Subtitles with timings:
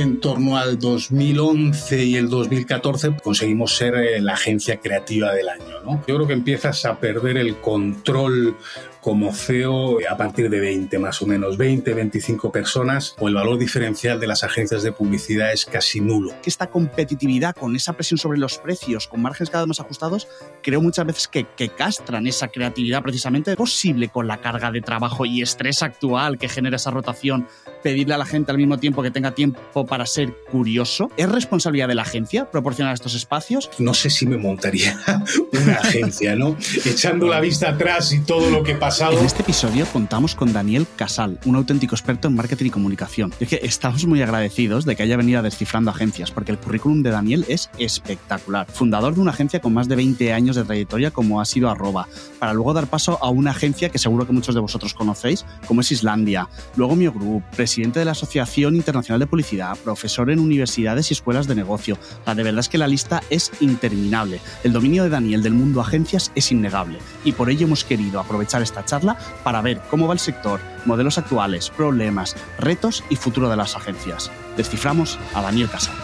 [0.00, 5.64] en torno al 2011 y el 2014 conseguimos ser eh, la agencia creativa del año.
[6.06, 8.56] Yo creo que empiezas a perder el control
[9.00, 13.58] como CEO a partir de 20 más o menos, 20, 25 personas, o el valor
[13.58, 16.32] diferencial de las agencias de publicidad es casi nulo.
[16.44, 20.28] Esta competitividad con esa presión sobre los precios, con márgenes cada vez más ajustados,
[20.62, 23.52] creo muchas veces que, que castran esa creatividad precisamente.
[23.52, 27.46] ¿Es posible con la carga de trabajo y estrés actual que genera esa rotación
[27.82, 31.10] pedirle a la gente al mismo tiempo que tenga tiempo para ser curioso?
[31.16, 33.70] ¿Es responsabilidad de la agencia proporcionar estos espacios?
[33.78, 34.98] No sé si me montaría
[35.52, 36.56] una agencia, ¿no?
[36.84, 40.84] Echando la vista atrás y todo lo que pasa en este episodio contamos con Daniel
[40.96, 43.32] Casal, un auténtico experto en marketing y comunicación.
[43.38, 47.04] es que estamos muy agradecidos de que haya venido a Descifrando Agencias, porque el currículum
[47.04, 48.66] de Daniel es espectacular.
[48.68, 52.08] Fundador de una agencia con más de 20 años de trayectoria como ha sido Arroba,
[52.40, 55.82] para luego dar paso a una agencia que seguro que muchos de vosotros conocéis, como
[55.82, 56.48] es Islandia.
[56.74, 61.46] Luego Mio Group, presidente de la Asociación Internacional de Publicidad, profesor en universidades y escuelas
[61.46, 61.96] de negocio.
[62.26, 64.40] La de verdad es que la lista es interminable.
[64.64, 68.62] El dominio de Daniel del mundo agencias es innegable y por ello hemos querido aprovechar
[68.62, 73.56] esta charla para ver cómo va el sector, modelos actuales, problemas, retos y futuro de
[73.56, 74.30] las agencias.
[74.56, 75.94] Desciframos a Daniel Casal.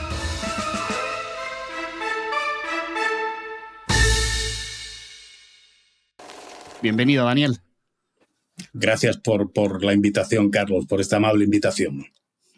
[6.83, 7.59] Bienvenido, Daniel.
[8.73, 12.07] Gracias por, por la invitación, Carlos, por esta amable invitación.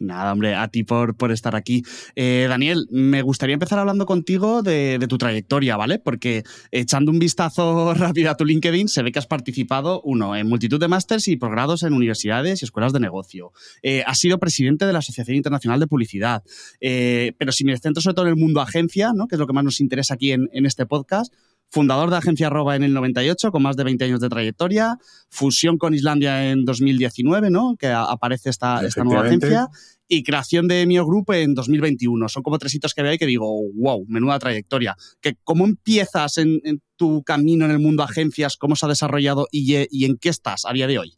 [0.01, 1.83] Nada, hombre, a ti por, por estar aquí.
[2.15, 5.99] Eh, Daniel, me gustaría empezar hablando contigo de, tu trayectoria, ¿vale?
[5.99, 10.49] Porque echando un vistazo rápido a tu LinkedIn, se ve que has participado, uno, en
[10.49, 13.53] multitud de másters y posgrados en universidades y escuelas de negocio.
[13.83, 16.45] Eh, has sido presidente de la Asociación Internacional de Publicidad.
[16.81, 19.27] Eh, pero si me centro sobre todo en el mundo agencia, ¿no?
[19.27, 21.33] Que es lo que más nos interesa aquí en, en este podcast,
[21.71, 24.97] fundador de Agencia Arroba en el 98, con más de 20 años de trayectoria,
[25.31, 27.77] fusión con Islandia en 2019, ¿no?
[27.79, 29.69] que aparece esta, esta nueva agencia,
[30.09, 32.29] y creación de Mio Group en 2021.
[32.29, 34.97] Son como tres hitos que veo y que digo, wow, menuda trayectoria.
[35.21, 36.61] Que, ¿Cómo empiezas en,
[36.97, 38.57] tu camino en el mundo agencias?
[38.57, 41.12] ¿Cómo se ha desarrollado y, y en qué estás a día de hoy?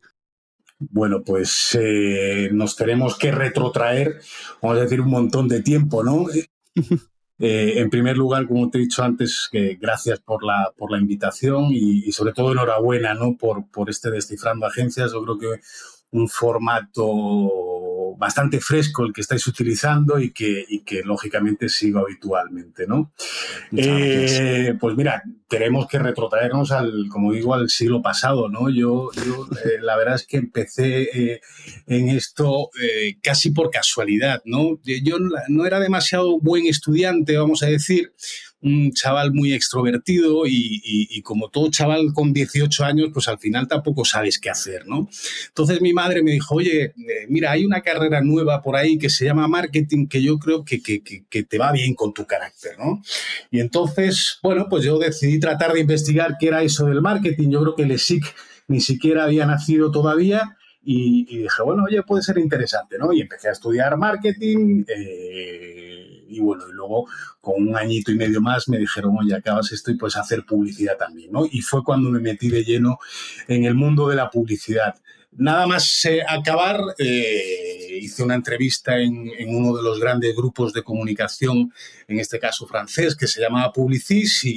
[0.81, 4.19] Bueno, pues eh, nos tenemos que retrotraer,
[4.63, 6.25] vamos a decir, un montón de tiempo, ¿no?
[7.43, 10.99] Eh, en primer lugar, como te he dicho antes, que gracias por la, por la
[10.99, 13.35] invitación y, sobre todo enhorabuena ¿no?
[13.39, 15.13] por, por este Descifrando Agencias.
[15.13, 15.61] Yo creo que
[16.13, 17.70] un formato
[18.21, 23.15] bastante fresco el que estáis utilizando y que, y que lógicamente sigo habitualmente, ¿no?
[23.75, 28.69] Eh, pues mira, tenemos que retrotraernos al, como digo, al siglo pasado, ¿no?
[28.69, 31.41] Yo, yo eh, la verdad es que empecé eh,
[31.87, 32.69] en esto
[33.23, 34.79] casi por casualidad, ¿no?
[34.85, 35.17] Yo
[35.49, 38.13] no era demasiado buen estudiante, vamos a decir,
[38.63, 44.05] un chaval muy extrovertido y, como todo chaval con 18 años, pues al final tampoco
[44.05, 45.09] sabes qué hacer, ¿no?
[45.49, 46.95] Entonces mi madre me dijo, oye, eh,
[47.29, 50.83] mira, hay una carrera nueva por ahí que se llama marketing que yo creo que,
[50.83, 53.03] que, te va bien con tu carácter, ¿no?
[53.51, 57.51] Y entonces, bueno, pues yo decidí tratar de investigar qué era eso del marketing.
[57.51, 58.25] Yo creo que el ESIC
[58.69, 60.57] ni siquiera había nacido todavía.
[60.83, 63.13] Y, dije, bueno, oye, puede ser interesante, ¿no?
[63.13, 64.85] Y empecé a estudiar marketing.
[64.89, 67.07] Eh, y bueno, y luego
[67.41, 70.97] con un añito y medio más me dijeron, oye, acabas esto y puedes hacer publicidad
[70.97, 71.45] también, ¿no?
[71.51, 72.99] Y fue cuando me metí de lleno
[73.49, 74.95] en el mundo de la publicidad.
[75.33, 80.83] Nada más eh, acabar, eh, hice una entrevista en, uno de los grandes grupos de
[80.83, 81.73] comunicación,
[82.09, 84.51] en este caso francés, que se llamaba Publicis y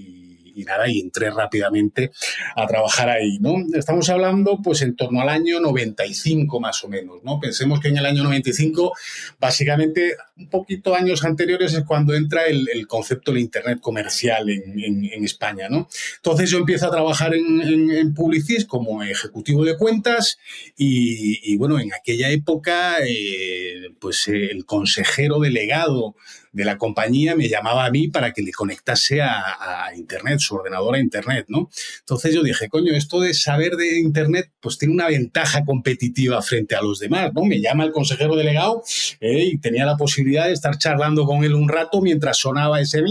[0.00, 0.17] y
[0.64, 2.10] nada, y entré rápidamente
[2.56, 3.56] a trabajar ahí, ¿no?
[3.74, 7.38] Estamos hablando pues en torno al año 95 más o menos, ¿no?
[7.40, 8.92] Pensemos que en el año 95,
[9.40, 15.68] básicamente un poquito años anteriores es cuando entra el, concepto de Internet comercial en, España,
[15.68, 15.88] ¿no?
[16.16, 17.60] Entonces yo empiezo a trabajar en,
[17.90, 20.38] en, Publicis como ejecutivo de cuentas
[20.76, 26.14] y, bueno, en aquella época, eh, pues el consejero delegado
[26.58, 30.96] de la compañía me llamaba a mí para que le conectase a, Internet, su ordenador
[30.96, 31.70] a Internet, ¿no?
[32.00, 36.74] Entonces yo dije, coño, esto de saber de Internet, pues tiene una ventaja competitiva frente
[36.74, 37.44] a los demás, ¿no?
[37.44, 38.82] Me llama el consejero delegado
[39.20, 42.98] eh, y tenía la posibilidad de estar charlando con él un rato mientras sonaba ese...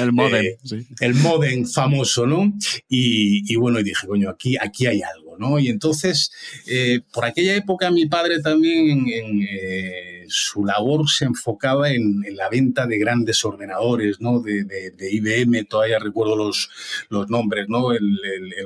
[0.00, 0.58] el modem, eh,
[1.00, 2.50] El modem famoso, ¿no?
[2.88, 5.58] Y, bueno, y dije, coño, aquí, aquí hay algo, ¿no?
[5.58, 6.32] Y entonces,
[6.66, 12.86] eh, por aquella época mi padre también en su labor se enfocaba en, la venta
[12.86, 14.40] de grandes ordenadores, ¿no?
[14.40, 16.68] De, IBM, todavía recuerdo los,
[17.28, 17.92] nombres, ¿no?
[17.92, 18.18] El,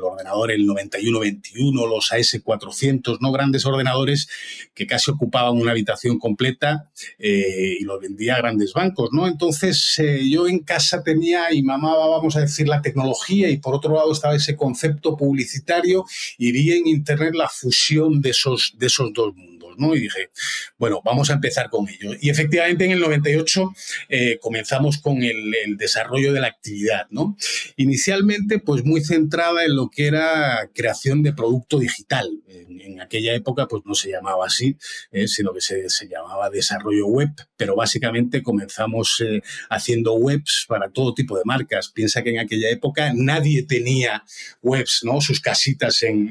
[0.02, 3.32] ordenador, el 9121, los AS400, ¿no?
[3.32, 4.28] Grandes ordenadores
[4.74, 9.26] que casi ocupaban una habitación completa eh, y los vendía a grandes bancos, ¿no?
[9.26, 13.74] Entonces eh, yo en casa tenía y mamaba, vamos a decir, la tecnología y por
[13.74, 16.04] otro lado estaba ese concepto publicitario
[16.38, 19.56] y vi en Internet la fusión de esos, de esos dos mundos.
[19.78, 19.94] ¿No?
[19.94, 20.31] Y dije,
[20.78, 22.12] bueno, vamos a empezar con ello.
[22.20, 23.73] Y efectivamente en el 98
[24.08, 27.37] eh, comenzamos con el, desarrollo de la actividad, ¿no?
[27.76, 32.28] Inicialmente, pues muy centrada en lo que era creación de producto digital.
[32.49, 34.76] En, aquella época, pues no se llamaba así,
[35.12, 41.14] eh, sino que se, llamaba desarrollo web, pero básicamente comenzamos eh, haciendo webs para todo
[41.14, 41.90] tipo de marcas.
[41.90, 44.25] Piensa que en aquella época nadie tenía
[44.62, 45.20] webs, ¿no?
[45.20, 46.26] Sus casitas en,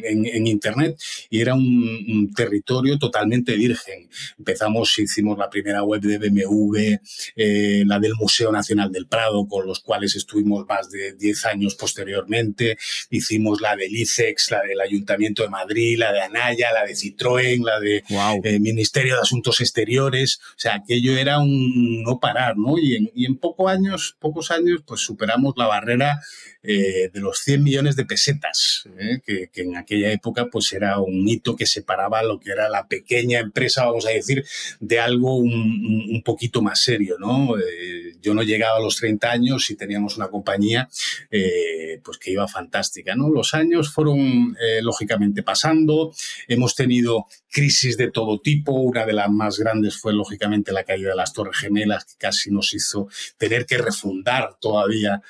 [0.47, 0.97] Internet
[1.29, 4.09] y era un, territorio totalmente virgen.
[4.37, 6.97] Empezamos, hicimos la primera web de BMW,
[7.35, 11.75] eh, la del Museo Nacional del Prado, con los cuales estuvimos más de 10 años
[11.75, 12.77] posteriormente.
[13.09, 17.63] Hicimos la del ICEX, la del Ayuntamiento de Madrid, la de Anaya, la de Citroën,
[17.63, 18.03] la de
[18.43, 20.39] eh, Ministerio de Asuntos Exteriores.
[20.51, 22.77] O sea, aquello era un no parar, ¿no?
[22.77, 26.19] Y en, y en pocos años, pocos años, pues superamos la barrera
[26.67, 29.19] eh, de los 100 millones de pesetas, ¿eh?
[29.23, 33.39] que, en aquella época pues era un hito que separaba lo que era la pequeña
[33.39, 34.43] empresa, vamos a decir,
[34.79, 37.17] de algo un, poquito más serio.
[37.19, 37.57] ¿no?
[37.57, 40.89] Eh, yo no llegaba a los 30 años y teníamos una compañía
[42.03, 43.15] pues que iba fantástica.
[43.15, 43.29] ¿no?
[43.29, 46.13] Los años fueron lógicamente pasando,
[46.47, 51.11] hemos tenido crisis de todo tipo, una de las más grandes fue lógicamente la caída
[51.11, 53.07] de las Torres Gemelas, que casi nos hizo
[53.37, 55.21] tener que refundar todavía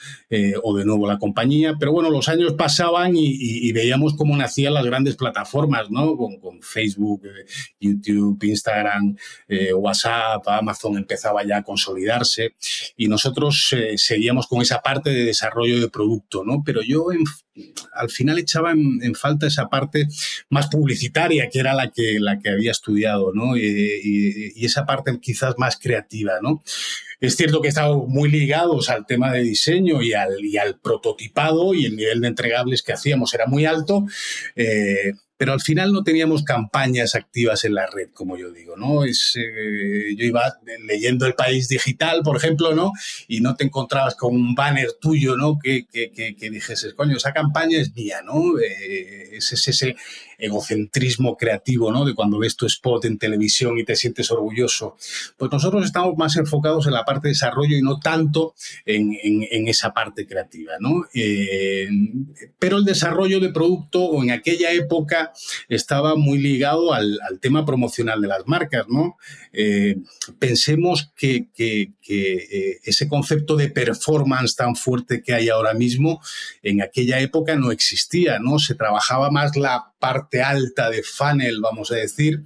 [0.64, 4.86] o de nuevo la compañía, pero bueno, los años pasaban y, veíamos cómo nacían las
[4.86, 6.18] grandes plataformas, ¿no?
[6.18, 7.46] Con, Facebook, eh,
[7.80, 9.16] YouTube, Instagram,
[9.48, 12.56] eh, WhatsApp, Amazon empezaba ya a consolidarse
[12.98, 16.64] y nosotros eh, seguíamos con esa parte de desarrollo de producto, ¿no?
[16.66, 17.08] Pero yo
[17.94, 20.08] al final echaba en, falta esa parte
[20.50, 23.58] más publicitaria, que era la que, la que había estudiado, ¿no?
[23.58, 26.64] Y, esa parte quizás más creativa, ¿no?
[27.22, 31.74] Es cierto que estamos muy ligados al tema de diseño y al, y al prototipado
[31.74, 34.06] y el nivel de entregables que hacíamos era muy alto,
[34.56, 39.04] eh, pero al final no teníamos campañas activas en la red, como yo digo, ¿no?
[39.04, 40.42] Es, eh, yo iba
[40.88, 42.92] leyendo El País Digital, por ejemplo, ¿no?
[43.28, 45.60] Y no te encontrabas con un banner tuyo, ¿no?
[45.60, 48.58] Que, que, que, que dijeses, coño, esa campaña es mía, ¿no?
[48.60, 49.96] Eh, es, ese
[50.38, 52.06] egocentrismo creativo, ¿no?
[52.06, 54.96] De cuando ves tu spot en televisión y te sientes orgulloso.
[55.38, 58.54] Pues nosotros estamos más enfocados en la parte de desarrollo y no tanto
[58.86, 61.06] en, en, esa parte creativa, ¿no?
[61.14, 61.90] Eh,
[62.60, 65.34] pero el desarrollo de producto en aquella época
[65.70, 69.18] estaba muy ligado al, al tema promocional de las marcas, ¿no?
[69.58, 69.98] Eh,
[70.38, 71.48] pensemos que,
[72.06, 76.22] que eh, ese concepto de performance tan fuerte que hay ahora mismo,
[76.62, 78.60] en aquella época no existía, ¿no?
[78.60, 82.44] Se trabajaba más la parte alta de funnel, vamos a decir,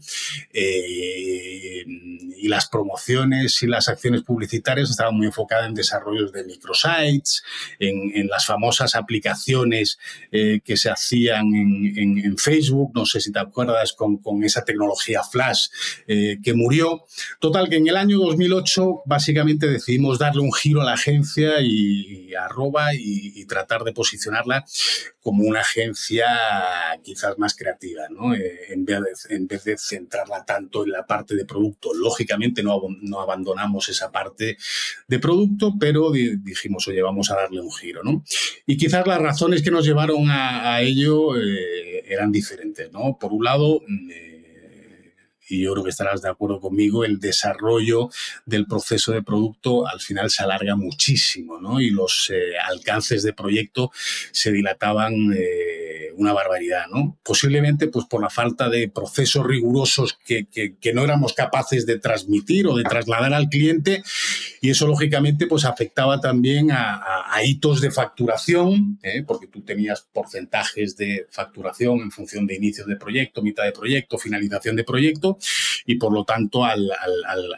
[0.54, 7.44] eh, y las promociones y las acciones publicitarias estaban muy enfocadas en desarrollos de microsites,
[7.80, 9.98] en, las famosas aplicaciones
[10.32, 15.22] eh, que se hacían en, Facebook, no sé si te acuerdas, con, con esa tecnología
[15.24, 15.68] flash
[16.08, 17.06] eh, que murió.
[17.42, 22.34] Total, que en el año 2008 básicamente decidimos darle un giro a la agencia y,
[22.36, 24.66] arroba y, y tratar de posicionarla
[25.22, 26.26] como una agencia
[27.04, 28.34] quizás más creativa, ¿no?
[28.34, 31.94] Eh, en, vez de, centrarla tanto en la parte de producto.
[31.94, 34.58] Lógicamente no, no abandonamos esa parte
[35.08, 38.24] de producto, pero dijimos, oye, vamos a darle un giro, ¿no?
[38.66, 43.18] Y quizás las razones que nos llevaron a, ello eh, eran diferentes, ¿no?
[43.20, 44.29] Por un lado, mm, eh,
[45.50, 48.10] y yo creo que estarás de acuerdo conmigo, el desarrollo
[48.46, 51.82] del proceso de producto al final se alarga muchísimo, ¿no?
[51.82, 53.92] Y los eh, alcances de proyecto
[54.32, 57.18] se dilataban eh, una barbaridad, ¿no?
[57.24, 62.68] Posiblemente pues por la falta de procesos rigurosos que, que, no éramos capaces de transmitir
[62.68, 64.04] o de trasladar al cliente
[64.60, 67.06] y eso lógicamente pues afectaba también a,
[67.44, 69.24] hitos de facturación, ¿eh?
[69.26, 74.18] porque tú tenías porcentajes de facturación en función de inicios de proyecto, mitad de proyecto,
[74.18, 75.39] finalización de proyecto
[75.86, 76.90] y por lo tanto al,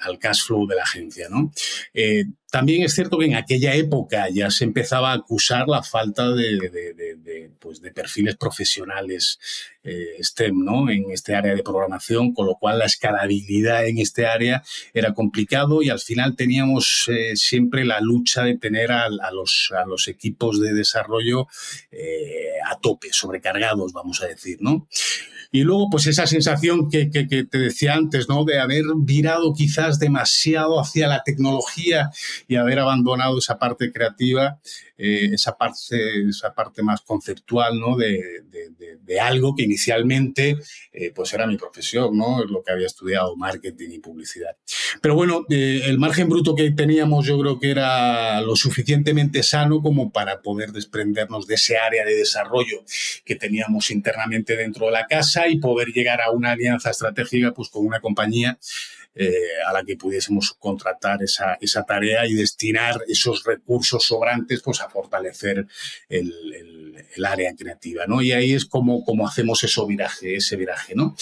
[0.02, 1.28] al, cash flow de la agencia.
[1.30, 1.52] ¿no?
[1.94, 6.32] Eh, también es cierto que en aquella época ya se empezaba a acusar la falta
[6.32, 9.40] de, de, pues de perfiles profesionales
[9.84, 10.90] eh, STEM ¿no?
[10.90, 15.82] en este área de programación, con lo cual la escalabilidad en este área era complicado
[15.82, 20.60] y al final teníamos eh, siempre la lucha de tener a, los, a los, equipos
[20.60, 21.48] de desarrollo
[22.66, 24.58] a tope, sobrecargados, vamos a decir.
[24.62, 24.88] ¿no?
[25.52, 28.46] Y luego, pues esa sensación que, te decía antes, ¿no?
[28.46, 32.10] De haber virado quizás demasiado hacia la tecnología
[32.48, 34.60] y haber abandonado esa parte creativa,
[34.98, 37.98] eh, esa, parte, esa parte más conceptual, ¿no?
[37.98, 38.44] De,
[39.20, 40.56] algo que inicialmente,
[40.94, 42.46] eh, pues era mi profesión, ¿no?
[42.46, 44.56] Lo que había estudiado, marketing y publicidad.
[45.02, 49.82] Pero bueno, eh, el margen bruto que teníamos yo creo que era lo suficientemente sano
[49.82, 52.86] como para poder desprendernos de ese área de desarrollo
[53.26, 57.70] que teníamos internamente dentro de la casa y poder llegar a una alianza estratégica pues,
[57.70, 58.58] con una compañía
[59.14, 59.34] eh,
[59.68, 64.90] a la que pudiésemos contratar esa, esa, tarea y destinar esos recursos sobrantes pues, a
[64.90, 65.68] fortalecer
[66.08, 66.34] el,
[67.14, 68.06] el, área creativa.
[68.08, 68.22] ¿no?
[68.22, 70.96] Y ahí es como, como hacemos eso viraje, ese viraje.
[70.96, 71.18] ¿no?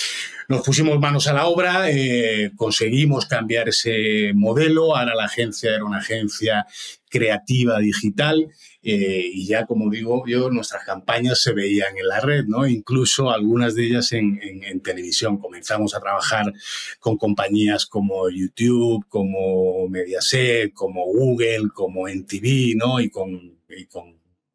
[0.47, 5.83] Nos pusimos manos a la obra, eh, conseguimos cambiar ese modelo, ahora la agencia era
[5.83, 6.67] una agencia
[7.09, 12.45] creativa digital eh, y ya, como digo yo, nuestras campañas se veían en la red,
[12.45, 12.65] ¿no?
[12.65, 14.39] Incluso algunas de ellas en,
[14.81, 15.37] televisión.
[15.37, 16.53] Comenzamos a trabajar
[16.99, 22.99] con compañías como YouTube, como Mediaset, como Google, como NTV, ¿no?
[23.01, 23.59] Y con,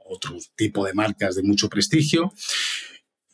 [0.07, 2.33] otro tipo de marcas de mucho prestigio.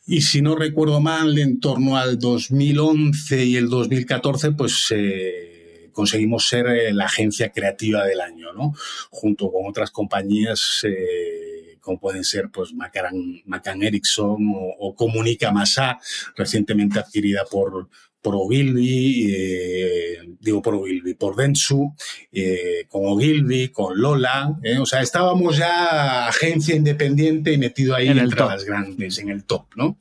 [0.07, 5.60] Y si no recuerdo mal, en torno al 2011 y el 2014, pues eh,
[5.93, 8.75] conseguimos ser eh, la agencia creativa del año, ¿no?
[9.11, 15.99] Junto con otras compañías eh, como pueden ser pues McCann, Erickson o, o Comunica Masa,
[16.37, 17.89] recientemente adquirida por,
[18.23, 21.95] por Ogilvy, eh, digo por Ogilvy, por Dentsu,
[22.33, 28.09] eh, con Ogilvy, con Lola, eh, o sea, estábamos ya agencia independiente y metido ahí
[28.09, 29.99] en entre las grandes, en el top, ¿no?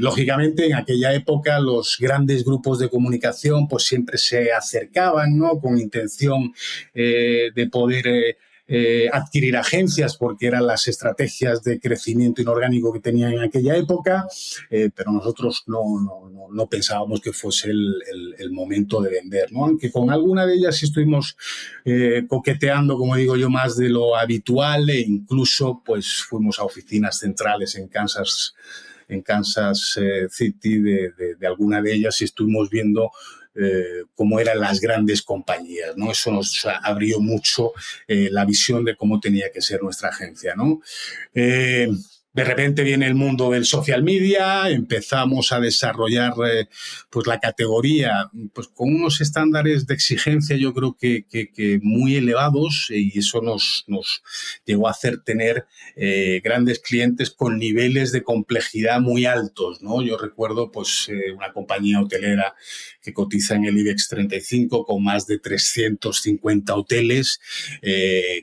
[0.00, 5.58] lógicamente, en aquella época los grandes grupos de comunicación pues siempre se acercaban, ¿no?
[5.60, 6.52] Con intención
[6.94, 13.42] de poder eh, adquirir agencias porque eran las estrategias de crecimiento inorgánico que tenían en
[13.42, 14.26] aquella época,
[14.70, 17.94] eh, pero nosotros no, no, no, pensábamos que fuese el,
[18.38, 21.36] el, momento de vender, aunque con alguna de ellas estuvimos
[21.84, 27.18] eh, coqueteando, como digo yo, más de lo habitual e incluso pues fuimos a oficinas
[27.18, 28.54] centrales en Kansas
[29.06, 29.98] en Kansas
[30.30, 33.10] City de, de, de, alguna de ellas y estuvimos viendo
[33.54, 36.10] eh, cómo eran las grandes compañías, ¿no?
[36.10, 37.72] Eso nos abrió mucho
[38.08, 40.80] eh, la visión de cómo tenía que ser nuestra agencia, ¿no?
[42.34, 46.68] Eh, de repente viene el mundo del social media, empezamos a desarrollar eh,
[47.10, 52.88] pues la categoría pues con unos estándares de exigencia yo creo que, que, muy elevados
[52.90, 54.22] y eso nos, nos
[54.64, 59.82] llegó a hacer tener eh, grandes clientes con niveles de complejidad muy altos.
[59.82, 60.02] ¿no?
[60.02, 62.54] Yo recuerdo pues eh, una compañía hotelera
[63.00, 67.38] que cotiza en el IBEX 35 con más de 350 hoteles,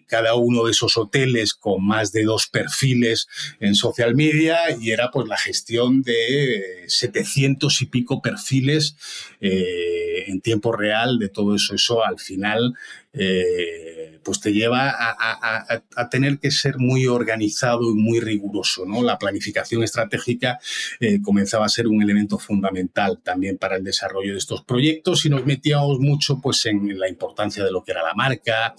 [0.08, 3.28] cada uno de esos hoteles con más de dos perfiles
[3.60, 8.96] en social media y era pues la gestión de 700 y pico perfiles
[9.42, 11.76] eh, en tiempo real de todo eso.
[11.76, 12.74] Eso al final
[13.14, 18.86] eh, pues te lleva a, tener que ser muy organizado y muy riguroso.
[18.86, 19.02] ¿no?
[19.04, 20.60] La planificación estratégica
[21.00, 25.30] eh, comenzaba a ser un elemento fundamental también para el desarrollo de estos proyectos y
[25.30, 28.76] nos metíamos mucho pues, en la importancia de lo que era la marca,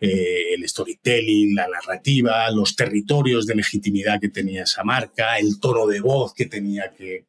[0.00, 5.86] eh, el storytelling, la narrativa, los territorios de legitimidad que tenía esa marca, el tono
[5.86, 7.26] de voz que tenía que,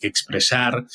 [0.00, 0.86] expresar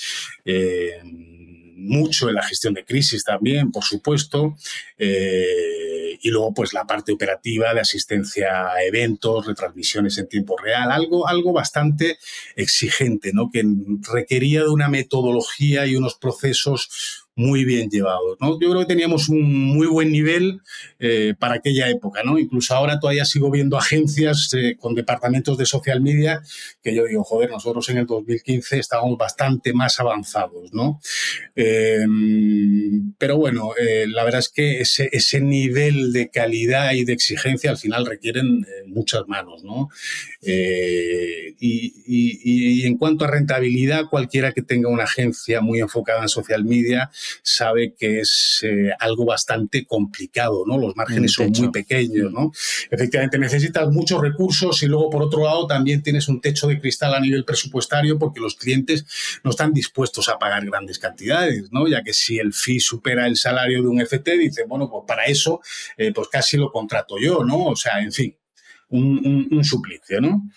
[1.80, 4.56] mucho en la gestión de crisis también, por supuesto.
[4.98, 10.92] Eh, y luego, pues la parte operativa de asistencia a eventos, retransmisiones en tiempo real,
[10.92, 12.20] algo, algo bastante
[12.56, 13.50] exigente, ¿no?
[13.52, 13.64] Que
[14.12, 18.38] requería de una metodología y unos procesos muy bien llevados.
[18.42, 18.60] ¿no?
[18.60, 20.60] Yo creo que teníamos un muy buen nivel
[21.00, 22.22] eh, para aquella época.
[22.22, 22.38] ¿no?
[22.38, 26.42] Incluso ahora todavía sigo viendo agencias eh, con departamentos de social media
[26.84, 30.74] que yo digo, joder, nosotros en el 2015 estábamos bastante más avanzados.
[30.74, 31.00] ¿no?
[31.56, 37.14] Em, pero bueno, eh, la verdad es que ese, ese, nivel de calidad y de
[37.14, 39.64] exigencia al final requieren muchas manos.
[39.64, 39.88] ¿no?
[40.42, 46.30] Y, y, y en cuanto a rentabilidad, cualquiera que tenga una agencia muy enfocada en
[46.30, 47.12] social media,
[47.44, 50.78] sabe que es eh, algo bastante complicado, ¿no?
[50.78, 52.52] Los márgenes son muy pequeños, ¿no?
[52.90, 57.14] Efectivamente, necesitas muchos recursos y luego, por otro lado, también tienes un techo de cristal
[57.14, 59.06] a nivel presupuestario porque los clientes
[59.44, 61.88] no están dispuestos a pagar grandes cantidades, ¿no?
[61.88, 65.26] Ya que si el fee supera el salario de un FT, dice, bueno, pues para
[65.26, 65.62] eso,
[65.98, 67.66] eh, pues casi lo contrato yo, ¿no?
[67.66, 68.36] O sea, en fin,
[68.90, 70.22] un, suplicio.
[70.22, 70.50] ¿no?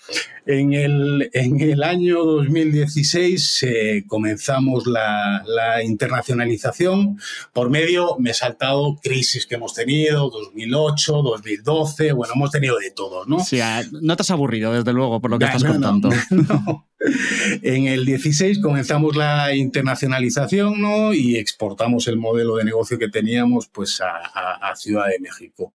[0.47, 5.43] En, el, en el año 2016 eh, comenzamos la,
[5.85, 7.19] internacionalización.
[7.53, 12.91] Por medio me he saltado crisis que hemos tenido, 2008, 2012, bueno, hemos tenido de
[12.91, 13.27] todo.
[13.27, 13.41] ¿no?
[13.41, 16.11] Sí, ah, no te has aburrido, desde luego, por lo que estás contando.
[17.63, 21.13] En el 16 comenzamos la internacionalización ¿no?
[21.13, 25.75] y exportamos el modelo de negocio que teníamos pues, a Ciudad de México.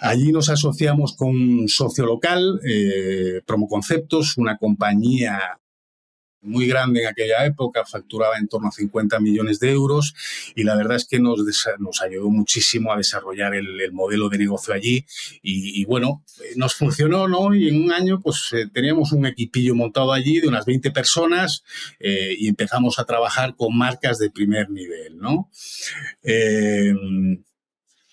[0.00, 5.60] Allí nos asociamos con un socio local, eh, Promoconceptos, una compañía
[6.42, 10.14] muy grande en aquella época, facturaba en torno a 50 millones de euros
[10.54, 11.40] y la verdad es que nos,
[12.02, 15.04] ayudó muchísimo a desarrollar el, modelo de negocio allí
[15.42, 16.24] y, bueno,
[16.56, 17.54] nos funcionó, ¿no?
[17.54, 21.64] Y en un año pues eh, teníamos un equipillo montado allí de unas 20 personas
[21.98, 25.50] eh, y empezamos a trabajar con marcas de primer nivel, ¿no?
[26.22, 26.94] Eh,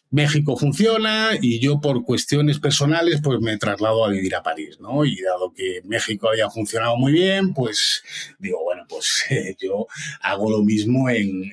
[0.10, 5.06] México funciona y yo por cuestiones personales pues me traslado a vivir a París, ¿no?
[5.06, 8.04] Y dado que México había funcionado muy bien, pues
[8.40, 9.26] digo, bueno, pues
[9.60, 9.88] yo
[10.22, 11.44] hago lo mismo en,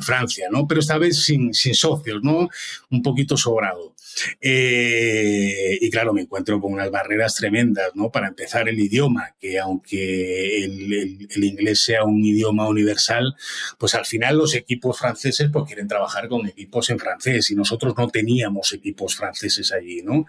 [0.00, 0.66] Francia, ¿no?
[0.66, 2.48] Pero esta vez sin, sin socios, ¿no?
[2.90, 3.93] Un poquito sobrado.
[4.40, 8.10] Eh, y claro, me encuentro con unas barreras tremendas, ¿no?
[8.10, 13.34] Para empezar, el idioma, que aunque el, inglés sea un idioma universal,
[13.78, 17.94] pues al final los equipos franceses pues quieren trabajar con equipos en francés y nosotros
[17.96, 20.26] no teníamos equipos franceses allí, ¿no?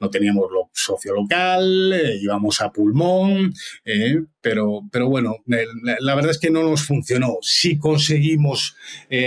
[0.00, 3.52] No teníamos lo socio local, eh, íbamos a pulmón,
[3.84, 7.36] eh, pero, pero bueno, la, verdad es que no nos funcionó.
[7.42, 8.76] Sí conseguimos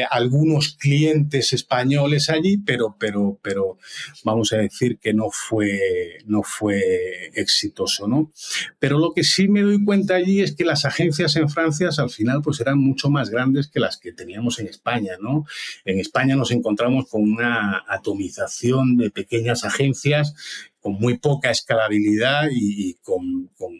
[0.09, 3.77] algunos clientes españoles allí, pero, pero, pero
[4.23, 8.31] vamos a decir que no fue, no fue exitoso, ¿no?
[8.79, 12.09] Pero lo que sí me doy cuenta allí es que las agencias en Francia al
[12.09, 15.45] final pues eran mucho más grandes que las que teníamos en España, ¿no?
[15.85, 20.33] En España nos encontramos con una atomización de pequeñas agencias
[20.79, 23.71] con muy poca escalabilidad y, con con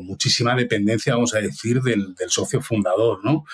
[0.00, 3.44] muchísima dependencia, vamos a decir, del, socio fundador, ¿no?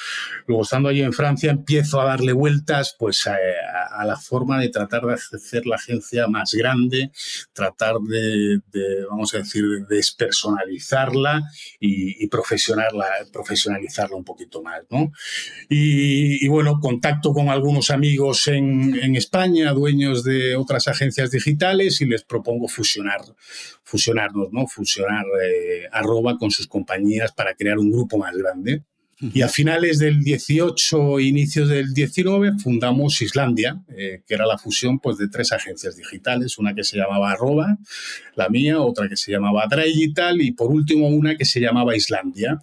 [0.46, 3.36] Luego, estando allí en Francia, empiezo a darle vueltas, pues, a,
[4.04, 7.10] la forma de tratar de hacer la agencia más grande,
[7.52, 8.60] tratar de,
[9.10, 11.42] vamos a decir, de despersonalizarla
[11.80, 15.10] y, profesionalizarla un poquito más, ¿no?
[15.68, 22.22] Y, bueno, contacto con algunos amigos en España, dueños de otras agencias digitales, y les
[22.22, 23.20] propongo fusionar,
[23.88, 24.66] fusionarnos, ¿no?
[24.66, 28.84] Fusionar eh, arroba con sus compañías para crear un grupo más grande.
[29.20, 35.00] Y a finales del 18, inicios del 19, fundamos Islandia, eh, que era la fusión
[35.00, 37.78] pues, de tres agencias digitales, una que se llamaba Arroba,
[38.36, 42.62] la mía, otra que se llamaba Digital y por último una que se llamaba Islandia.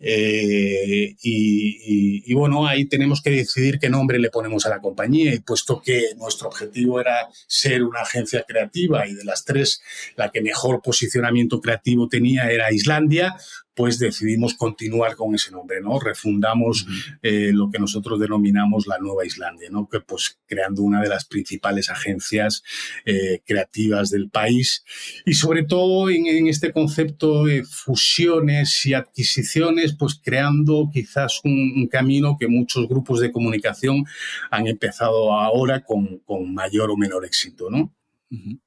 [0.00, 5.38] Eh, y, bueno, ahí tenemos que decidir qué nombre le ponemos a la compañía y
[5.38, 9.80] puesto que nuestro objetivo era ser una agencia creativa y de las tres
[10.16, 13.36] la que mejor posicionamiento creativo tenía era Islandia,
[13.74, 15.98] pues decidimos continuar con ese nombre, ¿no?
[15.98, 16.86] Refundamos
[17.22, 19.88] eh, lo que nosotros denominamos la Nueva Islandia, ¿no?
[19.88, 22.62] Que pues creando una de las principales agencias
[23.04, 24.84] eh, creativas del país
[25.24, 32.36] y sobre todo en, este concepto de fusiones y adquisiciones, pues creando quizás un, camino
[32.38, 34.04] que muchos grupos de comunicación
[34.50, 37.92] han empezado ahora con, con mayor o menor éxito, ¿no?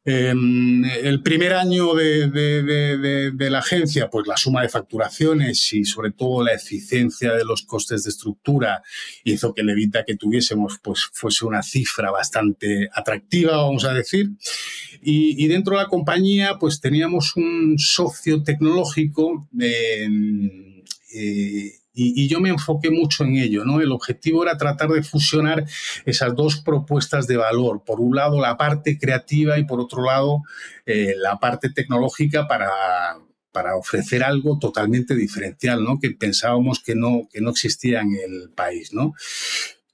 [0.03, 6.43] Em, el primer año de, la agencia, pues la suma de facturaciones y sobre todo
[6.43, 8.83] la eficiencia de los costes de estructura
[9.23, 14.29] hizo que el evita que tuviésemos pues fuese una cifra bastante atractiva, vamos a decir.
[15.01, 20.07] Y, dentro de la compañía pues teníamos un socio tecnológico eh,
[21.95, 23.79] y, yo me enfoqué mucho en ello, ¿no?
[23.79, 25.65] El objetivo era tratar de fusionar
[26.05, 27.83] esas dos propuestas de valor.
[27.85, 30.43] Por un lado, la parte creativa y por otro lado,
[30.85, 32.69] eh, la parte tecnológica para,
[33.51, 35.97] para ofrecer algo totalmente diferencial, ¿no?
[35.99, 39.13] Que pensábamos que no, que no existía en el país, ¿no?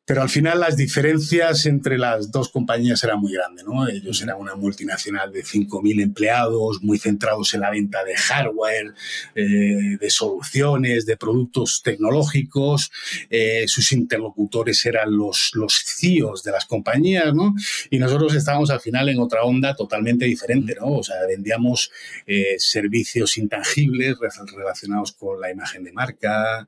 [0.04, 3.66] Pero al final las diferencias entre las dos compañías eran muy grandes.
[3.66, 3.88] ¿no?
[3.88, 8.94] Ellos eran una multinacional de 5.000 empleados, muy centrados en la venta de hardware,
[9.36, 12.92] eh, de soluciones, de productos tecnológicos.
[13.30, 17.34] Eh, sus interlocutores eran los, los CEOs de las compañías.
[17.36, 17.54] ¿no?
[17.92, 20.76] Y nosotros estábamos al final en otra onda totalmente diferente.
[20.80, 20.88] ¿no?
[20.94, 21.92] O sea, vendíamos
[22.26, 24.18] eh, servicios intangibles
[24.56, 26.68] relacionados con la imagen de marca,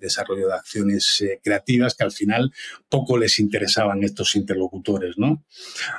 [0.00, 2.52] desarrollo de acciones creativas que al final
[2.88, 5.44] poco les interesaban estos interlocutores, ¿no?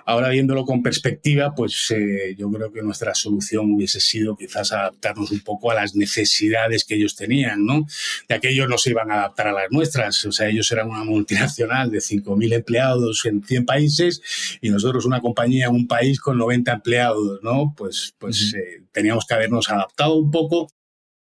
[0.06, 5.32] Ahora viéndolo con perspectiva, pues eh, yo creo que nuestra solución hubiese sido quizás adaptarnos
[5.32, 7.86] un poco a las necesidades que ellos tenían, ¿no?
[8.30, 10.90] De que ellos no se iban a adaptar a las nuestras, o sea, ellos eran
[10.90, 14.22] una multinacional de 5.000 empleados en 100 países
[14.62, 17.74] y nosotros una compañía en un país con 90 empleados, ¿no?
[17.76, 20.70] Pues, pues eh, teníamos que habernos adaptado un poco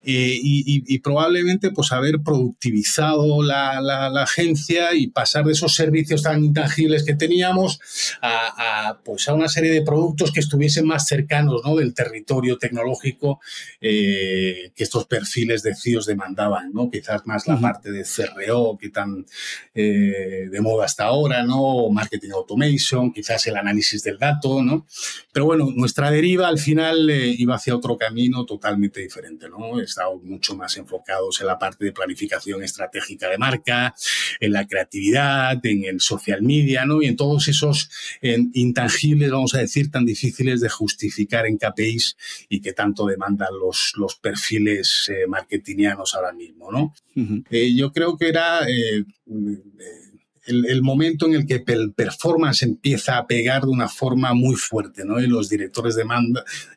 [0.00, 6.44] eh, y, probablemente pues haber productivizado la, la, agencia y pasar de esos servicios tan
[6.44, 7.80] intangibles que teníamos
[8.22, 11.74] a, pues a una serie de productos que estuviesen más cercanos ¿no?
[11.74, 13.40] del territorio tecnológico
[13.80, 16.90] eh, que estos perfiles de CIOs demandaban, ¿no?
[16.90, 19.26] quizás más la parte de CRO que tan
[19.74, 21.90] eh, de moda hasta ahora, ¿no?
[21.90, 24.86] marketing automation, quizás el análisis del dato, ¿no?
[25.32, 29.48] pero bueno, nuestra deriva al final iba hacia otro camino totalmente diferente.
[29.48, 29.80] ¿no?
[29.88, 33.94] Estado mucho más enfocados en la parte de planificación estratégica de marca,
[34.40, 37.02] en la creatividad, en el social media, ¿no?
[37.02, 37.90] Y en todos esos
[38.22, 42.16] intangibles, vamos a decir, tan difíciles de justificar en KPIs
[42.48, 46.94] y que tanto demandan los, los perfiles eh, marketingianos ahora mismo, ¿no?
[47.50, 49.04] Eh, yo creo que era eh,
[50.48, 55.04] el, momento en el que el performance empieza a pegar de una forma muy fuerte,
[55.04, 55.20] ¿no?
[55.20, 56.04] Y los directores de,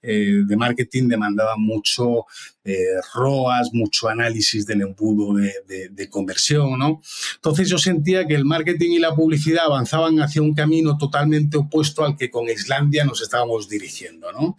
[0.02, 2.26] eh, de marketing demandaban mucho
[2.63, 2.78] eh,
[3.15, 7.02] ROAS, mucho análisis del embudo de, conversión, ¿no?
[7.36, 12.04] Entonces yo sentía que el marketing y la publicidad avanzaban hacia un camino totalmente opuesto
[12.04, 14.58] al que con Islandia nos estábamos dirigiendo, ¿no?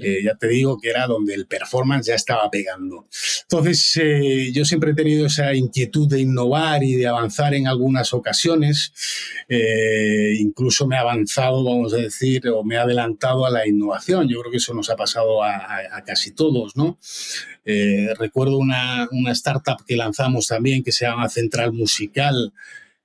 [0.00, 3.06] Eh, ya te digo que era donde el performance ya estaba pegando.
[3.42, 8.12] Entonces eh, yo siempre he tenido esa inquietud de innovar y de avanzar en algunas
[8.14, 8.92] ocasiones.
[10.40, 14.28] incluso me ha avanzado, vamos a decir, o me ha adelantado a la innovación.
[14.28, 15.54] Yo creo que eso nos ha pasado a,
[15.92, 16.98] a casi todos, ¿no?
[17.64, 22.52] Eh, recuerdo una, una, startup que lanzamos también que se llama Central Musical.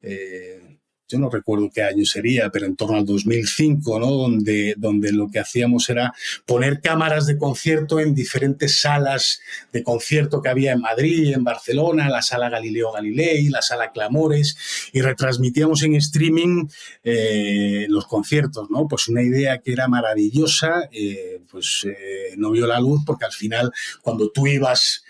[0.01, 0.68] Eh,
[1.09, 4.11] yo no recuerdo qué año sería, pero en torno al 2005, ¿no?
[4.11, 6.13] Donde, donde lo que hacíamos era
[6.45, 9.41] poner cámaras de concierto en diferentes salas
[9.73, 14.55] de concierto que había en Madrid, en Barcelona, la sala Galileo Galilei, la sala Clamores,
[14.93, 16.67] y retransmitíamos en streaming
[17.03, 18.87] eh, los conciertos, ¿no?
[18.87, 23.31] Pues una idea que era maravillosa, eh, pues eh, no vio la luz porque al
[23.31, 23.71] final,
[24.03, 25.03] cuando tú ibas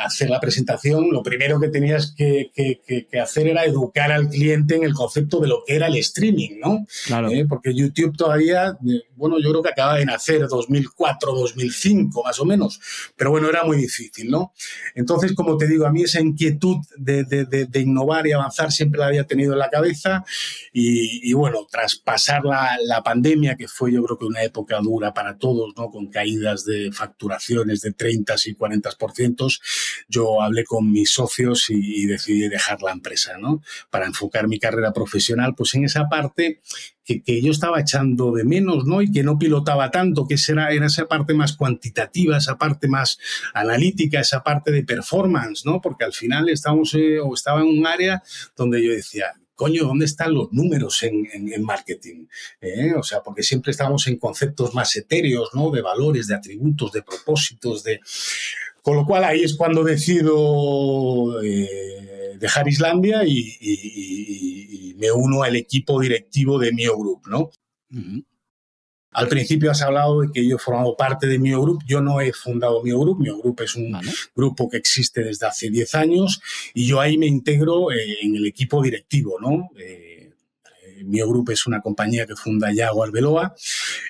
[0.00, 4.76] a hacer la presentación, lo primero que tenías que, que hacer era educar al cliente
[4.76, 6.86] en el concepto de lo que era el streaming, ¿no?
[7.06, 7.30] Claro.
[7.30, 12.40] Eh, porque YouTube todavía, eh, bueno, yo creo que acaba de nacer 2004, 2005 más
[12.40, 12.80] o menos,
[13.16, 14.52] pero bueno, era muy difícil, ¿no?
[14.94, 19.26] Entonces, como te digo, a mí esa inquietud de, innovar y avanzar siempre la había
[19.26, 20.24] tenido en la cabeza
[20.72, 25.12] y, bueno, tras pasar la, la, pandemia, que fue yo creo que una época dura
[25.12, 25.90] para todos, ¿no?
[25.90, 29.60] Con caídas de facturaciones de 30 y 40%,
[30.08, 33.62] yo hablé con mis socios y, y decidí dejar la empresa, ¿no?
[33.90, 36.60] Para enfocar mi carrera profesional, pues en esa parte
[37.04, 39.02] que, yo estaba echando de menos, ¿no?
[39.02, 43.18] Y que no pilotaba tanto, que era, era esa parte más cuantitativa, esa parte más
[43.52, 45.80] analítica, esa parte de performance, ¿no?
[45.80, 48.22] Porque al final estábamos, eh, o estaba en un área
[48.56, 52.26] donde yo decía, coño, ¿dónde están los números en, marketing?
[52.60, 52.92] ¿Eh?
[52.96, 55.70] O sea, porque siempre estábamos en conceptos más etéreos, ¿no?
[55.70, 58.00] De valores, de atributos, de propósitos, de...
[58.84, 65.98] Con lo cual ahí es cuando decido eh, dejar Islandia y, me uno al equipo
[65.98, 67.48] directivo de Mio Group, ¿no?
[69.10, 71.82] Al principio has hablado de que yo he formado parte de Mio Group.
[71.86, 73.20] Yo no he fundado Mio Group.
[73.20, 73.98] Mio Group es un
[74.36, 76.42] grupo que existe desde hace 10 años
[76.74, 79.70] y yo ahí me integro eh, en el equipo directivo, ¿no?
[79.78, 80.23] Eh,
[81.06, 83.54] Mio Group es una compañía que funda Yago Arbeloa,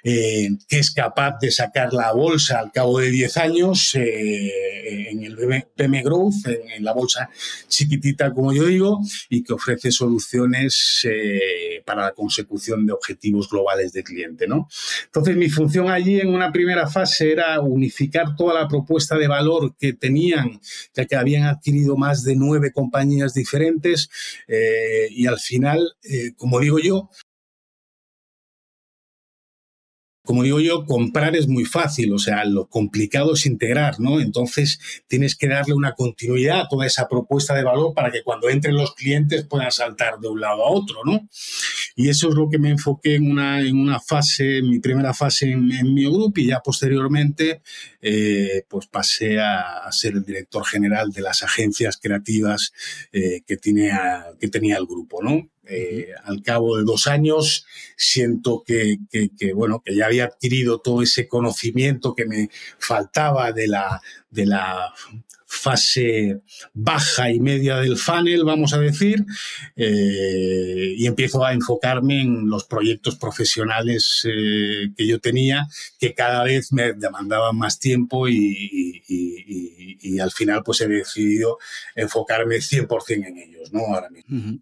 [0.02, 5.24] eh, que es capaz de sacar la bolsa al cabo de 10 años eh, en
[5.24, 5.36] el
[5.74, 7.30] PM Growth, en, la bolsa
[7.68, 13.92] chiquitita, como yo digo, y que ofrece soluciones eh, para la consecución de objetivos globales
[13.92, 14.46] de cliente.
[14.46, 14.68] ¿no?
[15.06, 19.74] Entonces, mi función allí en una primera fase era unificar toda la propuesta de valor
[19.78, 20.60] que tenían,
[20.94, 24.10] ya que habían adquirido más de nueve compañías diferentes,
[25.10, 25.94] y al final,
[26.36, 26.78] como digo
[30.24, 34.20] como digo yo, comprar es muy fácil, o sea, lo complicado es integrar, ¿no?
[34.20, 38.48] Entonces tienes que darle una continuidad a toda esa propuesta de valor para que cuando
[38.48, 41.28] entren los clientes puedan saltar de un lado a otro, ¿no?
[41.94, 45.12] Y eso es lo que me enfoqué en una, en una fase, en mi primera
[45.12, 47.60] fase en, mi grupo y ya posteriormente
[48.00, 52.72] eh, pues pasé a, ser el director general de las agencias creativas
[53.12, 53.92] eh, que, tiene
[54.40, 55.50] que tenía el grupo, ¿no?
[55.66, 58.98] Eh, al cabo de dos años siento que,
[59.54, 64.00] bueno, que ya había adquirido todo ese conocimiento que me faltaba de la,
[64.30, 64.92] de la
[65.54, 69.24] fase baja y media del funnel, vamos a decir,
[69.76, 75.66] eh, y empiezo a enfocarme en los proyectos profesionales eh, que yo tenía,
[75.98, 79.02] que cada vez me demandaban más tiempo y,
[80.20, 81.58] al final pues he decidido
[81.94, 83.80] enfocarme 100% en ellos, ¿no?
[83.80, 84.60] Ahora mismo.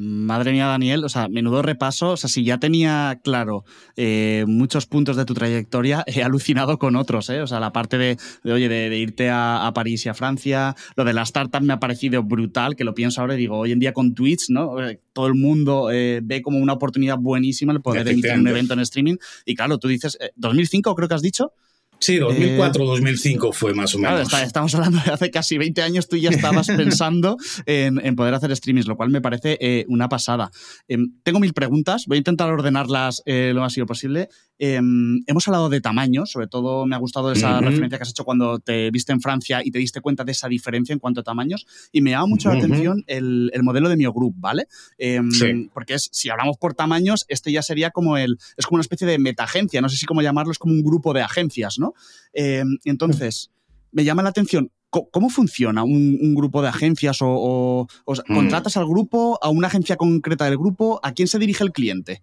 [0.00, 2.10] Madre mía, Daniel, o sea, menudo repaso.
[2.12, 3.64] O sea, si ya tenía claro
[3.96, 7.42] eh, muchos puntos de tu trayectoria, he alucinado con otros, ¿eh?
[7.42, 11.12] O sea, la parte de, oye, de, irte a, París y a Francia, lo de
[11.12, 13.92] la startup me ha parecido brutal, que lo pienso ahora y digo, hoy en día
[13.92, 14.80] con Twitch, ¿no?
[14.86, 18.74] Eh, todo el mundo eh, ve como una oportunidad buenísima el poder emitir un evento
[18.74, 19.16] en streaming.
[19.44, 21.52] Y claro, tú dices, ¿2005 creo que has dicho?
[22.00, 24.32] Sí, 2004 2005 fue más o menos.
[24.32, 28.86] estamos hablando de hace casi 20 años, tú ya estabas pensando en, poder hacer streamings,
[28.86, 30.50] lo cual me parece eh, una pasada.
[30.86, 34.28] Em, tengo mil preguntas, voy a intentar ordenarlas eh, lo más posible.
[34.58, 38.24] Em, hemos hablado de tamaño, sobre todo me ha gustado esa referencia que has hecho
[38.24, 41.22] cuando te viste en Francia y te diste cuenta de esa diferencia en cuanto a
[41.22, 41.66] tamaños.
[41.92, 44.66] Y me llama mucho la atención el, modelo de Miogroup, ¿vale?
[44.96, 45.70] Em, sí.
[45.72, 48.38] Porque es, si hablamos por tamaños, este ya sería como el.
[48.56, 51.12] Es como una especie de metagencia, no sé si cómo llamarlo, es como un grupo
[51.12, 51.87] de agencias, ¿no?
[52.32, 53.50] Em, entonces,
[53.92, 57.18] me llama la atención ¿Cómo funciona un, grupo de agencias?
[57.20, 58.34] ¿O, mm.
[58.34, 60.98] contratas al grupo, a una agencia concreta del grupo?
[61.02, 62.22] ¿A quién se dirige el cliente?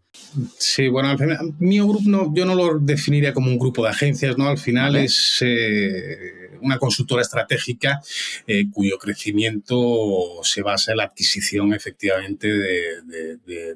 [0.58, 3.90] Sí, bueno, al final, mi grupo no, yo no lo definiría como un grupo de
[3.90, 4.48] agencias, ¿no?
[4.48, 8.02] Al final es eh, una consultora estratégica
[8.48, 13.76] eh, cuyo crecimiento se basa en la adquisición efectivamente de de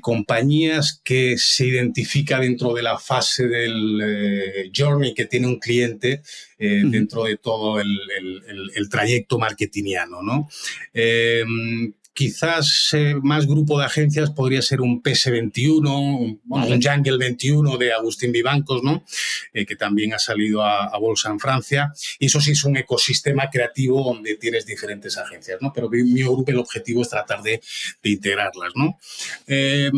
[0.00, 6.22] compañías que se identifica dentro de la fase del eh, journey que tiene un cliente
[6.58, 10.22] eh, dentro de todo el, trayecto marketingiano.
[10.22, 10.48] ¿no?
[10.92, 17.92] Em, quizás eh, más grupo de agencias podría ser un PS21, un, Jungle 21 de
[17.92, 19.04] Agustín Vivancos, ¿no?
[19.52, 21.92] Eh, que también ha salido a, bolsa en Francia.
[22.18, 25.74] Y eso sí es un ecosistema creativo donde tienes diferentes agencias, ¿no?
[25.74, 27.60] Pero mi grupo el objetivo es tratar de,
[28.02, 28.98] integrarlas, ¿no?
[29.46, 29.94] Em,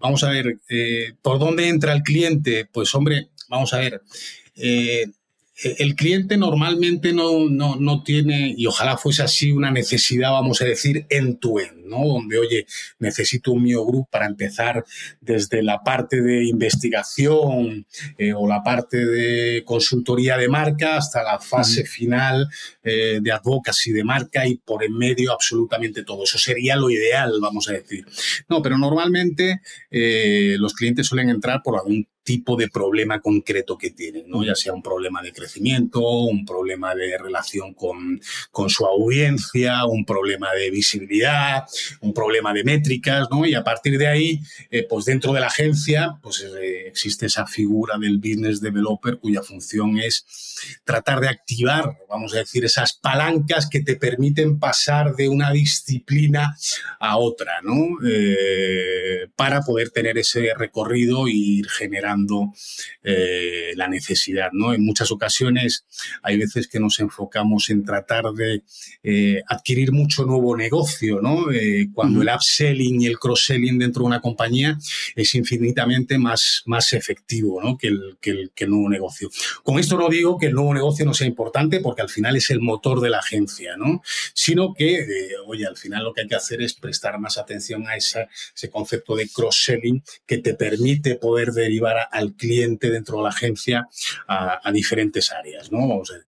[0.00, 2.64] vamos a ver, eh, ¿por dónde entra el cliente?
[2.64, 4.02] Pues hombre, vamos a ver
[5.62, 11.06] el cliente normalmente no, no, tiene, y ojalá fuese así, una necesidad, vamos a decir,
[11.10, 11.98] en tu end, ¿no?
[12.06, 12.66] Donde, oye,
[12.98, 14.84] necesito un Mio Group para empezar
[15.20, 21.38] desde la parte de investigación eh, o la parte de consultoría de marca hasta la
[21.38, 22.48] fase final
[22.82, 26.24] eh, de advocacy de marca y por en medio absolutamente todo.
[26.24, 28.06] Eso sería lo ideal, vamos a decir.
[28.48, 33.90] No, pero normalmente eh, los clientes suelen entrar por algún tipo de problema concreto que
[33.90, 34.44] tienen, ¿no?
[34.44, 38.20] ya sea un problema de crecimiento, un problema de relación con,
[38.52, 41.64] con su audiencia, un problema de visibilidad,
[42.02, 43.44] un problema de métricas, ¿no?
[43.46, 44.40] y a partir de ahí,
[44.70, 49.42] eh, pues dentro de la agencia, pues eh, existe esa figura del business developer cuya
[49.42, 50.24] función es
[50.84, 56.56] tratar de activar, vamos a decir, esas palancas que te permiten pasar de una disciplina
[57.00, 57.98] a otra, ¿no?
[58.06, 62.19] Eh, para poder tener ese recorrido e ir generando
[63.02, 64.72] eh, la necesidad, ¿no?
[64.72, 65.84] En muchas ocasiones
[66.22, 68.62] hay veces que nos enfocamos en tratar de
[69.02, 71.46] eh, adquirir mucho nuevo negocio, ¿no?
[71.94, 74.78] cuando el upselling y el cross-selling dentro de una compañía
[75.14, 77.76] es infinitamente más, más efectivo, ¿no?
[77.76, 79.30] que, el, que, el, que el nuevo negocio.
[79.62, 82.50] Con esto no digo que el nuevo negocio no sea importante porque al final es
[82.50, 84.02] el motor de la agencia, ¿no?
[84.34, 87.86] Sino que, eh, oye, al final lo que hay que hacer es prestar más atención
[87.86, 88.28] a ese
[88.70, 93.88] concepto de cross-selling que te permite poder derivar al cliente dentro de la agencia
[94.26, 95.78] a, a diferentes áreas, ¿no?
[95.86, 96.30] Vamos a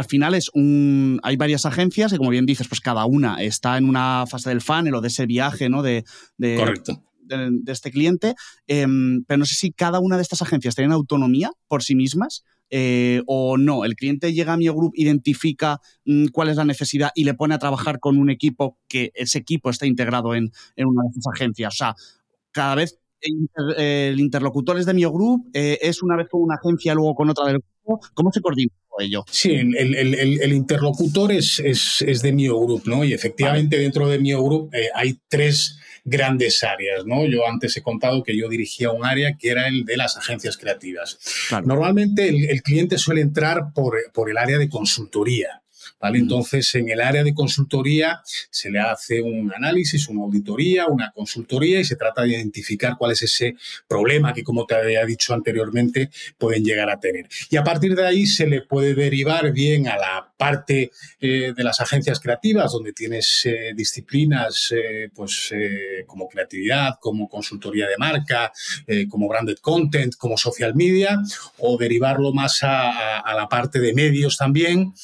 [0.00, 1.20] al final es un.
[1.22, 4.60] Hay varias agencias y, como bien dices, pues cada una está en una fase del
[4.60, 5.82] funnel o de ese viaje, ¿no?
[5.82, 6.04] De,
[6.56, 7.02] Correcto.
[7.36, 8.34] De, este cliente.
[8.66, 12.44] Em, pero no sé si cada una de estas agencias tienen autonomía por sí mismas.
[12.72, 17.10] Eh, o no, el cliente llega a mi grupo, identifica mm, cuál es la necesidad
[17.16, 21.02] y le pone a trabajar con un equipo que ese equipo está integrado en, una
[21.02, 21.74] de esas agencias.
[21.74, 21.94] O sea,
[22.52, 26.94] cada vez el, interlocutor es de mi grupo, eh, es una vez con una agencia,
[26.94, 28.00] luego con otra del grupo.
[28.14, 28.72] ¿Cómo se coordina?
[29.00, 29.24] Ello.
[29.30, 33.04] Sí, el, interlocutor es, es, de Mio Group, ¿no?
[33.04, 37.26] Y efectivamente dentro de Mio Group eh, hay tres grandes áreas, ¿no?
[37.26, 40.56] Yo antes he contado que yo dirigía un área que era el de las agencias
[40.56, 41.18] creativas.
[41.64, 45.59] Normalmente el, cliente suele entrar por, por el área de consultoría.
[46.02, 51.80] Entonces, en el área de consultoría se le hace un análisis, una auditoría, una consultoría
[51.80, 56.10] y se trata de identificar cuál es ese problema que, como te había dicho anteriormente,
[56.38, 57.28] pueden llegar a tener.
[57.50, 61.62] Y a partir de ahí se le puede derivar bien a la parte eh, de
[61.62, 65.52] las agencias creativas, donde tienes eh, disciplinas eh, pues,
[66.06, 68.50] como creatividad, como consultoría de marca,
[69.10, 71.18] como branded content, como social media,
[71.58, 74.94] o derivarlo más a, la parte de medios también.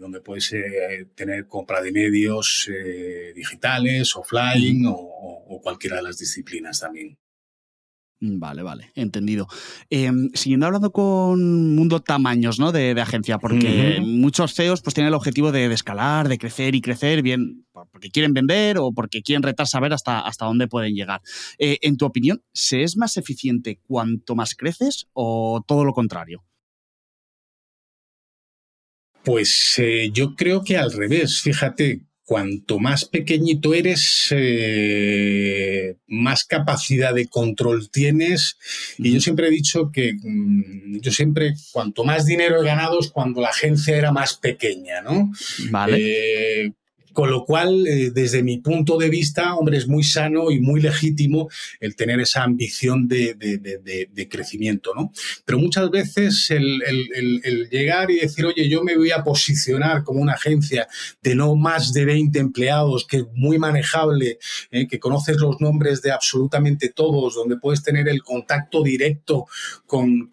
[0.00, 0.52] donde puedes
[1.14, 2.68] tener compra de medios
[3.34, 7.21] digitales, offline o, o cualquiera de las disciplinas también.
[8.22, 9.48] Mm, vale, vale, entendido.
[9.90, 12.70] Em, siguiendo hablando con mundo tamaños ¿no?
[12.70, 17.22] de, agencia, porque muchos CEOs pues, tienen el objetivo de, escalar, de crecer y crecer,
[17.22, 21.20] bien porque quieren vender o porque quieren retar saber hasta, hasta dónde pueden llegar.
[21.58, 26.44] Eh, en tu opinión, ¿se es más eficiente cuanto más creces o todo lo contrario?
[29.24, 37.12] Pues eh, yo creo que al revés, fíjate, cuanto más pequeñito eres, eh, más capacidad
[37.12, 38.56] de control tienes.
[38.96, 43.10] Y yo siempre he dicho que mm, yo siempre, cuanto más dinero he ganado es
[43.10, 45.30] cuando la agencia era más pequeña, ¿no?
[45.70, 45.98] Vale.
[46.00, 46.72] Eh,
[47.12, 50.80] con lo cual, eh, desde mi punto de vista, hombre, es muy sano y muy
[50.80, 51.48] legítimo
[51.80, 53.36] el tener esa ambición de,
[54.30, 55.12] crecimiento, ¿no?
[55.44, 60.34] Pero muchas veces el, llegar y decir, oye, yo me voy a posicionar como una
[60.34, 60.86] agencia
[61.22, 64.38] de no más de 20 empleados, que es muy manejable,
[64.70, 69.46] eh, que conoces los nombres de absolutamente todos, donde puedes tener el contacto directo
[69.86, 70.30] con,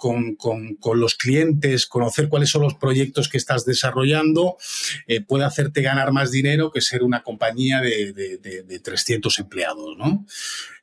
[0.95, 4.57] los clientes, conocer cuáles son los proyectos que estás desarrollando,
[5.07, 10.25] eh, puede hacerte ganar más dinero que ser una compañía de, de, 300 empleados, ¿no?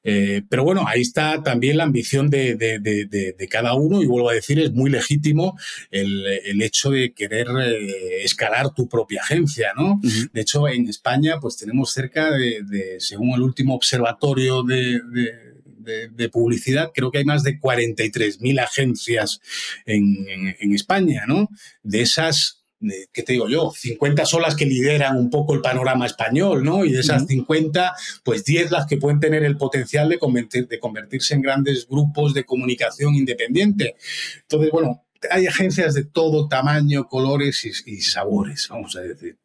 [0.09, 4.61] Eh, pero bueno, ahí está también la ambición de, cada uno y vuelvo a decir,
[4.61, 5.59] es muy legítimo
[5.91, 10.01] el, hecho de querer eh, escalar tu propia agencia, ¿no?
[10.33, 15.01] De hecho, en España pues tenemos cerca de, según el último observatorio de,
[16.33, 19.41] publicidad, creo que hay más de 43.000 agencias
[19.87, 20.27] en,
[20.61, 21.49] en, España, ¿no?
[21.83, 22.56] De esas
[23.13, 23.71] ¿qué te digo yo?
[23.71, 26.85] 50 son las que lideran un poco el panorama español, ¿no?
[26.85, 31.35] Y de esas 50, pues 10 las que pueden tener el potencial de, de convertirse
[31.35, 33.97] en grandes grupos de comunicación independiente.
[34.43, 39.39] Entonces, bueno, hay agencias de todo tamaño, colores y, sabores, vamos a decir.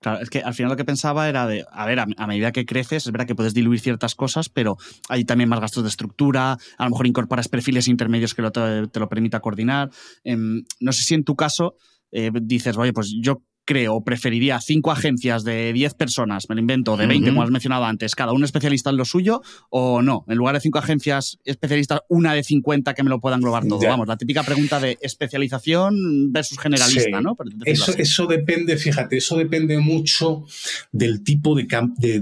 [0.00, 2.66] Claro, es que al final lo que pensaba era de, a ver, a, medida que
[2.66, 4.76] creces, es verdad que puedes diluir ciertas cosas, pero
[5.08, 9.08] hay también más gastos de estructura, a lo mejor incorporas perfiles intermedios que te, lo
[9.08, 9.90] permita coordinar.
[10.22, 11.76] Em, no sé si en tu caso
[12.16, 16.96] eh, dices, oye, pues yo creo, preferiría cinco agencias de 10 personas, me lo invento,
[16.96, 20.38] de 20, como has mencionado antes, cada uno especialista en lo suyo, o no, en
[20.38, 23.80] lugar de cinco agencias especialistas, una de 50 que me lo pueda englobar todo.
[23.80, 27.36] Vamos, la típica pregunta de especialización versus generalista, ¿no?
[27.64, 30.44] Eso, eso, depende, fíjate, eso depende mucho
[30.92, 31.66] del tipo de,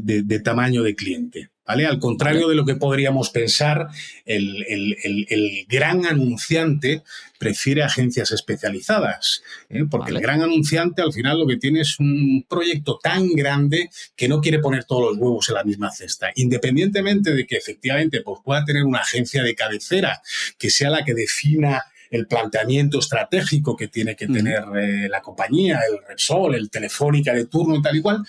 [0.00, 1.53] de tamaño de cliente.
[1.66, 3.88] Al contrario de lo que podríamos pensar,
[4.26, 7.02] el, gran anunciante
[7.38, 9.84] prefiere agencias especializadas, ¿eh?
[9.90, 14.28] porque el gran anunciante al final lo que tiene es un proyecto tan grande que
[14.28, 18.40] no quiere poner todos los huevos en la misma cesta, independientemente de que efectivamente pues,
[18.44, 20.20] pueda tener una agencia de cabecera
[20.58, 25.80] que sea la que defina el planteamiento estratégico que tiene que tener eh, la compañía,
[25.90, 28.24] el Repsol, el Telefónica de turno y tal y cual,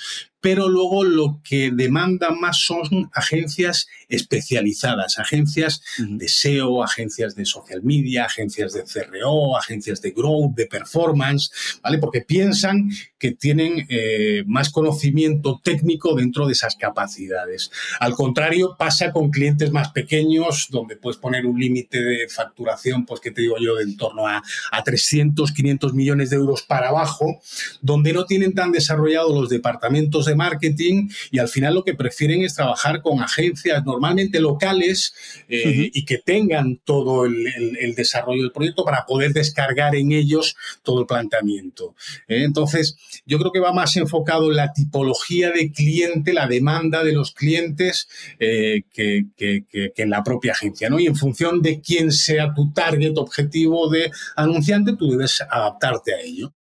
[0.46, 7.82] pero luego lo que demanda más son agencias especializadas, agencias de SEO, agencias de social
[7.82, 11.50] media, agencias de CRO, agencias de growth, de performance,
[11.82, 11.98] ¿vale?
[11.98, 17.72] Porque piensan que tienen eh, más conocimiento técnico dentro de esas capacidades.
[18.00, 23.20] Al contrario, pasa con clientes más pequeños, donde puedes poner un límite de facturación, pues
[23.20, 26.90] que te digo yo, de en torno a, a 300, 500 millones de euros para
[26.90, 27.42] abajo,
[27.82, 32.42] donde no tienen tan desarrollados los departamentos de marketing y al final lo que prefieren
[32.44, 35.14] es trabajar con agencias normalmente locales
[35.48, 41.02] eh, y que tengan todo el, desarrollo del proyecto para poder descargar en ellos todo
[41.02, 41.96] el planteamiento.
[42.28, 42.44] ¿eh?
[42.44, 47.14] Entonces, yo creo que va más enfocado en la tipología de cliente, la demanda de
[47.14, 48.08] los clientes
[48.40, 49.26] eh, que,
[49.96, 50.90] en la propia agencia.
[50.90, 51.00] ¿no?
[51.00, 56.22] Y en función de quién sea tu target objetivo de anunciante, tú debes adaptarte a
[56.22, 56.54] ello.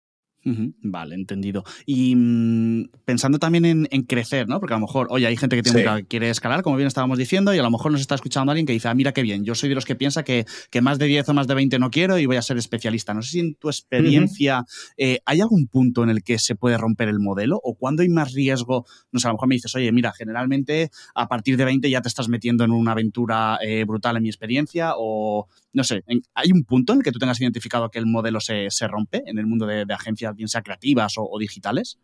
[0.45, 1.63] Vale, entendido.
[1.85, 4.59] Y mm, pensando también en, crecer, ¿no?
[4.59, 7.53] Porque a lo mejor, oye, hay gente que, tiene, quiere escalar, como bien estábamos diciendo,
[7.53, 9.55] y a lo mejor nos está escuchando alguien que dice, ah, mira qué bien, yo
[9.55, 10.45] soy de los que piensa que,
[10.81, 13.13] más de 10 o más de 20 no quiero y voy a ser especialista.
[13.13, 14.65] No sé si en tu experiencia
[14.97, 18.09] eh, hay algún punto en el que se puede romper el modelo o cuando hay
[18.09, 21.65] más riesgo, no sé, a lo mejor me dices, oye, mira, generalmente a partir de
[21.65, 25.83] 20 ya te estás metiendo en una aventura eh, brutal en mi experiencia o no
[25.83, 26.03] sé,
[26.35, 29.39] ¿hay un punto en el que tú tengas identificado que el modelo se, rompe en
[29.39, 31.97] el mundo de, agencias, bien sea creativas o, digitales?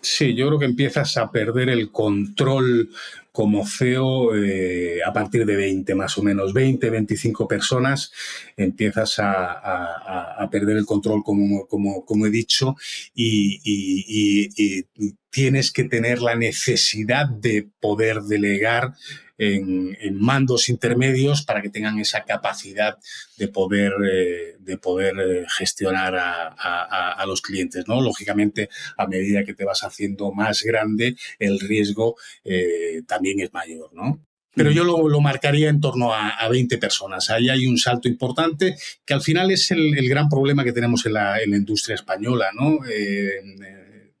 [0.00, 2.90] Sí, yo creo que empiezas a perder el control
[3.32, 8.12] como CEO eh, a partir de 20 más o menos, 20, 25 personas,
[8.56, 12.76] empiezas a, perder el control como, como, he dicho
[13.14, 14.84] y, y,
[15.30, 18.94] tienes que tener la necesidad de poder delegar
[19.40, 22.98] en, mandos intermedios para que tengan esa capacidad
[23.38, 27.86] de poder, eh, de poder eh, gestionar a, los clientes.
[27.86, 28.00] ¿no?
[28.00, 33.90] Lógicamente, a medida que te vas haciendo más grande, el riesgo eh, también es mayor.
[33.92, 34.20] ¿no?
[34.52, 37.30] pero yo lo, marcaría en torno a, 20 personas.
[37.30, 41.14] Ahí hay un salto importante que al final es el, gran problema que tenemos en
[41.14, 42.80] la, industria española, ¿no?
[42.90, 43.40] Eh,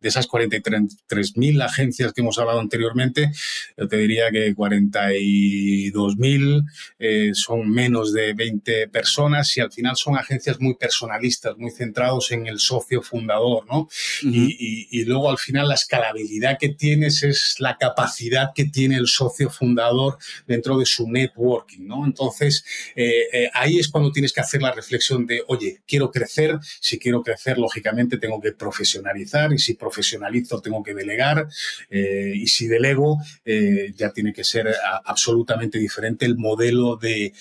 [0.00, 3.32] de esas 43.000 agencias que hemos hablado anteriormente,
[3.76, 6.64] yo te diría que 42.000
[6.98, 12.30] eh, son menos de 20 personas y al final son agencias muy personalistas, muy centrados
[12.32, 13.88] en el socio fundador, ¿no?
[14.22, 19.50] y, luego al final la escalabilidad que tienes es la capacidad que tiene el socio
[19.50, 22.04] fundador dentro de su networking, ¿no?
[22.04, 26.58] Entonces, eh, eh, ahí es cuando tienes que hacer la reflexión de, oye, quiero crecer,
[26.80, 31.48] si quiero crecer, lógicamente tengo que profesionalizar y si profesionalizo, tengo que delegar
[31.90, 34.72] eh, y si delego, eh, ya tiene que ser
[35.04, 37.32] absolutamente diferente el modelo de,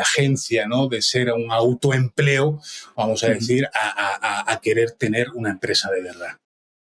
[0.00, 0.88] agencia, ¿no?
[0.88, 2.60] de ser un autoempleo,
[2.96, 6.38] vamos a decir, a, querer tener una empresa de verdad.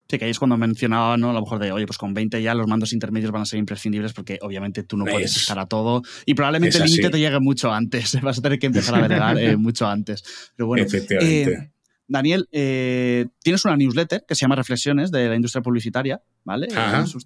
[0.07, 1.31] Sí, que ahí es cuando mencionaba, ¿no?
[1.31, 3.57] A lo mejor de, oye, pues con 20 ya los mandos intermedios van a ser
[3.57, 7.39] imprescindibles porque obviamente tú no puedes estar a todo y probablemente el límite te llegue
[7.39, 8.19] mucho antes.
[8.21, 10.23] Vas a tener que empezar a delegar eh, mucho antes.
[10.55, 11.74] Pero bueno, Efectivamente.
[12.07, 16.67] Daniel, eh, tienes una newsletter que se llama Reflexiones de la industria publicitaria, ¿vale?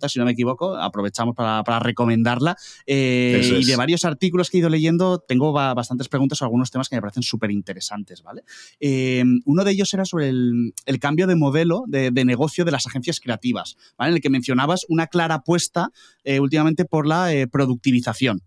[0.07, 2.55] si no me equivoco, aprovechamos para, recomendarla.
[2.85, 6.87] Eh, y de varios artículos que he ido leyendo, tengo bastantes preguntas sobre algunos temas
[6.87, 8.43] que me parecen súper interesantes, ¿vale?
[8.79, 13.19] Eh, uno de ellos era sobre el, cambio de modelo de, negocio de las agencias
[13.19, 14.11] creativas, ¿vale?
[14.11, 15.91] En el que mencionabas una clara apuesta
[16.25, 18.41] últimamente por la productivización.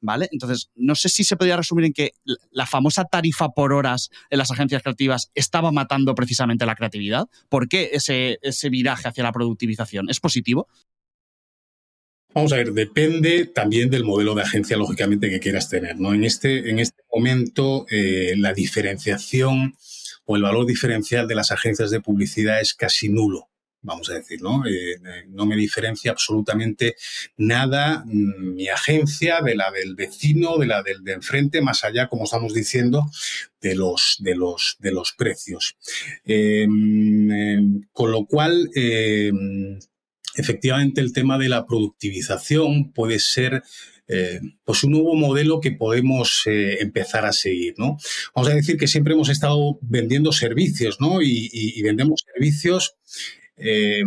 [0.00, 0.28] ¿Vale?
[0.32, 2.12] Entonces, no sé si se podría resumir en que
[2.50, 7.26] la famosa tarifa por horas en las agencias creativas estaba matando precisamente la creatividad.
[7.48, 10.08] ¿Por qué ese, ese viraje hacia la productivización?
[10.08, 10.68] ¿Es positivo?
[12.34, 15.98] Vamos a ver, depende también del modelo de agencia, lógicamente, que quieras tener.
[15.98, 16.14] ¿no?
[16.14, 19.74] En, este, en este momento, eh, la diferenciación
[20.24, 23.47] o el valor diferencial de las agencias de publicidad es casi nulo
[23.82, 24.66] vamos a decir, ¿no?
[24.66, 24.98] Eh, eh,
[25.28, 26.96] no me diferencia absolutamente
[27.36, 32.08] nada mm, mi agencia de la del vecino, de la del de enfrente, más allá,
[32.08, 33.06] como estamos diciendo,
[33.60, 35.76] de los, de los, de los precios.
[36.24, 39.78] Em, em, con lo cual, em,
[40.36, 43.62] efectivamente, el tema de la productivización puede ser
[44.10, 47.98] eh, pues un nuevo modelo que podemos empezar a seguir, ¿no?
[48.34, 51.20] Vamos a decir que siempre hemos estado vendiendo servicios, ¿no?
[51.20, 52.96] y vendemos servicios
[53.58, 54.02] eh,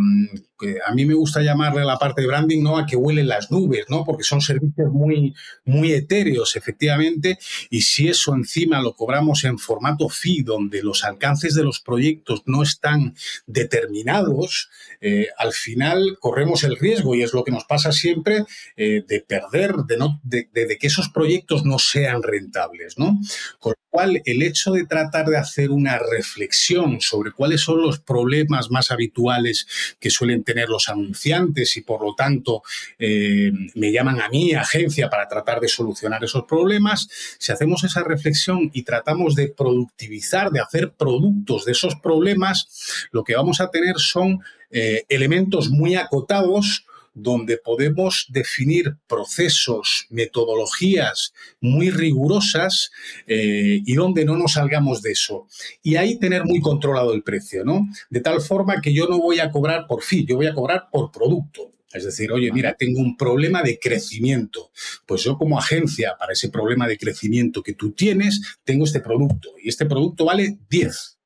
[0.85, 2.77] a mí me gusta llamarle la parte de branding, ¿no?
[2.77, 4.03] A que huelen las nubes, ¿no?
[4.03, 5.33] Porque son servicios muy,
[5.65, 7.37] muy etéreos, efectivamente,
[7.69, 12.43] y si eso encima lo cobramos en formato fee, donde los alcances de los proyectos
[12.45, 17.91] no están determinados, eh, al final corremos el riesgo, y es lo que nos pasa
[17.91, 18.45] siempre,
[18.75, 20.47] eh, de perder, de, no, de,
[20.79, 23.19] que esos proyectos no sean rentables, ¿no?
[23.59, 27.99] Con lo cual, el hecho de tratar de hacer una reflexión sobre cuáles son los
[27.99, 29.67] problemas más habituales
[29.99, 32.61] que suelen tener tener los anunciantes y por lo tanto
[32.99, 37.07] eh, me llaman a mí, agencia, para tratar de solucionar esos problemas.
[37.39, 43.23] Si hacemos esa reflexión y tratamos de productivizar, de hacer productos de esos problemas, lo
[43.23, 44.41] que vamos a tener son
[44.71, 52.91] eh, elementos muy acotados donde podemos definir procesos, metodologías muy rigurosas
[53.27, 55.47] eh, y donde no nos salgamos de eso.
[55.81, 57.87] Y ahí tener muy controlado el precio, ¿no?
[58.09, 60.87] De tal forma que yo no voy a cobrar por fin, yo voy a cobrar
[60.91, 61.71] por producto.
[61.93, 64.71] Es decir, oye, mira, tengo un problema de crecimiento.
[65.05, 69.49] Pues yo como agencia, para ese problema de crecimiento que tú tienes, tengo este producto.
[69.61, 71.17] Y este producto vale 10.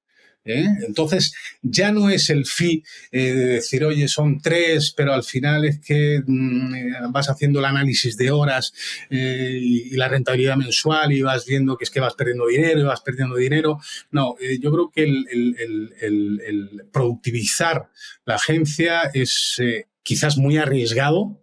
[0.45, 0.65] ¿Eh?
[0.87, 5.65] Entonces, ya no es el fee eh, de decir, oye, son tres, pero al final
[5.65, 8.73] es que mm, eh, vas haciendo el análisis de horas
[9.09, 13.01] y, la rentabilidad mensual y vas viendo que es que vas perdiendo dinero y vas
[13.01, 13.79] perdiendo dinero.
[14.11, 17.89] No, yo creo que el productivizar
[18.25, 19.61] la agencia es
[20.03, 21.41] quizás muy arriesgado,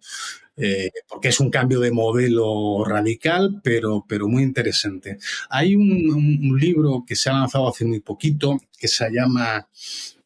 [0.65, 5.19] eh, porque es un cambio de modelo radical, pero, pero muy interesante.
[5.51, 9.67] Hay un, libro que se ha lanzado hace muy poquito que se llama...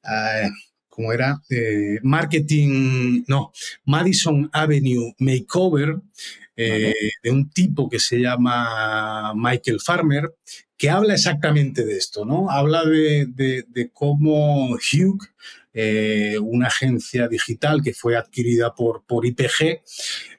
[0.04, 0.50] Uh,
[0.90, 1.42] ¿Cómo era?
[1.50, 3.52] Eh, marketing, no,
[3.84, 5.96] Madison Avenue Makeover,
[6.56, 10.34] eh, de un tipo que se llama Michael Farmer,
[10.78, 12.50] que habla exactamente de esto, ¿no?
[12.50, 15.20] Habla de, de cómo Hugh
[15.78, 19.82] eh, una agencia digital que fue adquirida por, por IPG.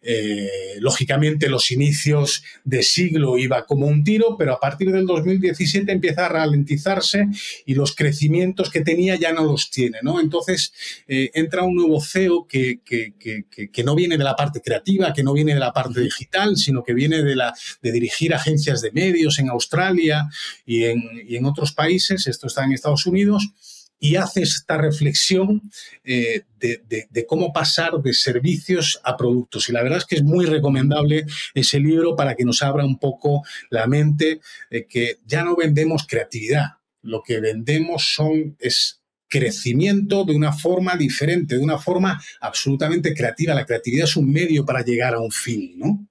[0.02, 5.92] Eh, lógicamente los inicios de siglo iba como un tiro, pero a partir del 2017
[5.92, 7.28] empieza a ralentizarse
[7.68, 10.00] y los crecimientos que tenía ya no los tiene.
[10.02, 10.20] ¿no?
[10.20, 10.74] Entonces
[11.08, 15.34] eh, entra un nuevo CEO que, que, no viene de la parte creativa, que no
[15.34, 19.38] viene de la parte digital, sino que viene de, la, de dirigir agencias de medios
[19.38, 20.28] en Australia
[20.66, 23.54] y en, y en otros países, esto está en Estados Unidos,
[24.00, 25.62] y hace esta reflexión
[26.04, 29.70] eh, de, cómo pasar de servicios a productos.
[29.70, 33.00] Y la verdad es que es muy recomendable ese libro para que nos abra un
[33.00, 34.40] poco la mente
[34.70, 40.96] de que ya no vendemos creatividad, lo que vendemos son, es crecimiento de una forma
[40.96, 43.54] diferente, de una forma absolutamente creativa.
[43.54, 46.08] La creatividad es un medio para llegar a un fin, ¿no?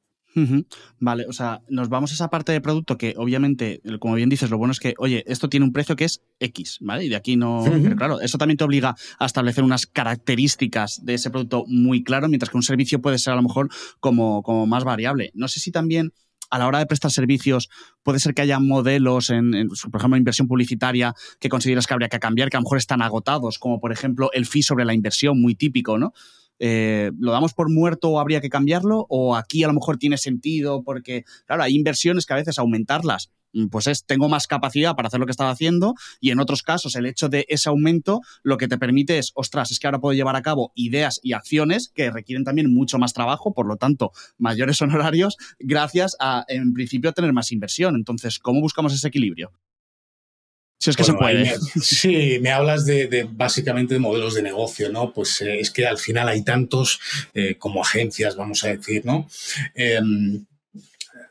[0.98, 4.50] Vale, o sea, nos vamos a esa parte de producto que obviamente, como bien dices,
[4.50, 7.04] lo bueno es que, oye, esto tiene un precio que es X, ¿vale?
[7.04, 7.64] Y de aquí no...
[7.64, 12.28] Pero claro, eso también te obliga a establecer unas características de ese producto muy claro,
[12.28, 13.70] mientras que un servicio puede ser a lo mejor
[14.00, 15.30] como, como más variable.
[15.34, 16.12] No sé si también
[16.50, 17.68] a la hora de prestar servicios,
[18.02, 22.18] puede ser que haya modelos en, por ejemplo, inversión publicitaria que consideras que habría que
[22.18, 25.40] cambiar, que a lo mejor están agotados, como por ejemplo el fee sobre la inversión,
[25.40, 26.12] muy típico, ¿no?
[26.58, 29.06] Eh, ¿Lo damos por muerto o habría que cambiarlo?
[29.08, 30.82] ¿O aquí a lo mejor tiene sentido?
[30.82, 35.08] Porque, claro, hay inversiones que a veces aumentarlas Mm, pues es, tengo más capacidad para
[35.08, 38.58] hacer lo que estaba haciendo y en otros casos el hecho de ese aumento lo
[38.58, 41.90] que te permite es, ostras, es que ahora puedo llevar a cabo ideas y acciones
[41.94, 47.12] que requieren también mucho más trabajo, por lo tanto, mayores honorarios gracias a, en principio,
[47.12, 47.96] tener más inversión.
[47.96, 49.52] Entonces, ¿cómo buscamos ese equilibrio?
[50.78, 51.54] Si es que se puede.
[51.82, 55.12] sí, me hablas de, básicamente de modelos de negocio, ¿no?
[55.12, 57.00] Pues eh, es que al final hay tantos
[57.34, 59.28] eh, como agencias, vamos a decir, ¿no?
[59.74, 60.44] Em,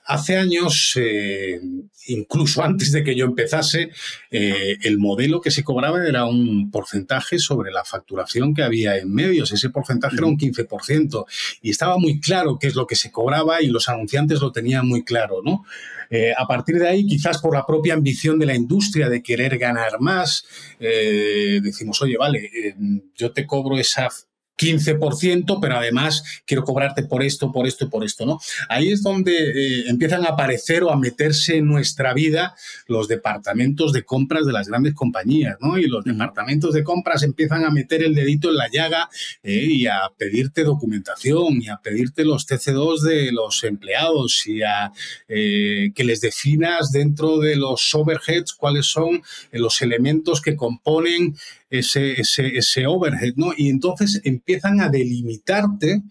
[0.06, 1.60] hace años, eh,
[2.08, 3.90] incluso antes de que yo empezase,
[4.30, 9.12] eh, el modelo que se cobraba era un porcentaje sobre la facturación que había en
[9.12, 9.52] medios.
[9.52, 11.26] Ese porcentaje era un 15%.
[11.62, 14.88] Y estaba muy claro qué es lo que se cobraba y los anunciantes lo tenían
[14.88, 15.66] muy claro, ¿no?
[16.12, 19.58] Eh, a partir de ahí, quizás por la propia ambición de la industria de querer
[19.58, 20.46] ganar más,
[20.80, 22.76] decimos, oye, vale,
[23.16, 24.10] yo te cobro esa
[24.58, 28.40] 15%, pero además quiero cobrarte por esto, por esto y por esto, ¿no?
[28.70, 32.56] Ahí es donde eh, empiezan a aparecer o a meterse en nuestra vida
[32.88, 35.78] los departamentos de compras de las grandes compañías, ¿no?
[35.78, 39.10] Y los departamentos de compras empiezan a meter el dedito en la llaga
[39.44, 44.92] eh, y a pedirte documentación y a pedirte los TC2 de los empleados y a
[45.28, 51.36] eh, que les definas dentro de los overheads cuáles son los elementos que componen
[51.70, 53.52] ese, ese, ese overhead, ¿no?
[53.56, 56.04] Y entonces empiezan a delimitarte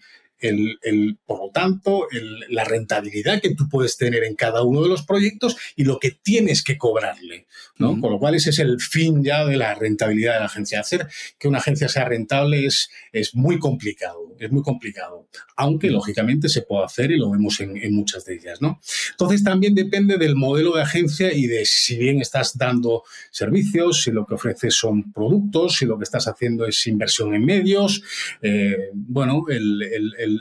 [0.49, 2.07] el, por lo tanto,
[2.49, 6.11] la rentabilidad que tú puedes tener en cada uno de los proyectos y lo que
[6.11, 7.47] tienes que cobrarle.
[7.79, 8.01] ¿no?
[8.01, 10.81] Con lo cual ese es el fin ya de la rentabilidad de la agencia.
[10.81, 16.49] Hacer que una agencia sea rentable es, es muy complicado, es muy complicado, aunque lógicamente
[16.49, 18.61] se puede hacer y lo vemos en, muchas de ellas.
[18.61, 18.81] ¿no?
[19.11, 24.11] Entonces también depende del modelo de agencia y de si bien estás dando servicios, si
[24.11, 28.03] lo que ofreces son productos, si lo que estás haciendo es inversión en medios.
[28.43, 29.75] Eh, bueno, el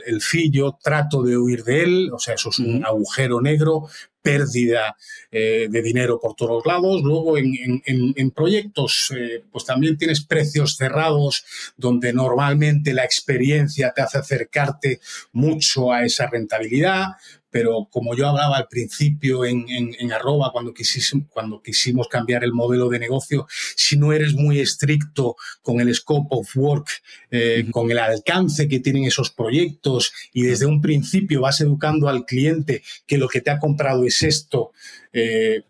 [0.06, 3.88] el, fillo, trato de huir de él, o sea, eso es un agujero negro,
[4.24, 4.96] pérdida
[5.30, 7.02] eh, de dinero por todos lados.
[7.02, 11.44] Luego en, proyectos, eh, pues también tienes precios cerrados
[11.76, 15.00] donde normalmente la experiencia te hace acercarte
[15.32, 17.08] mucho a esa rentabilidad
[17.54, 22.88] pero como yo hablaba al principio en, arroba cuando quisimos, cuando quisimos cambiar el modelo
[22.88, 23.46] de negocio,
[23.76, 26.88] si no eres muy estricto con el scope of work,
[27.30, 32.24] eh, con el alcance que tienen esos proyectos y desde un principio vas educando al
[32.24, 34.72] cliente que lo que te ha comprado es esto,
[35.12, 35.62] eh,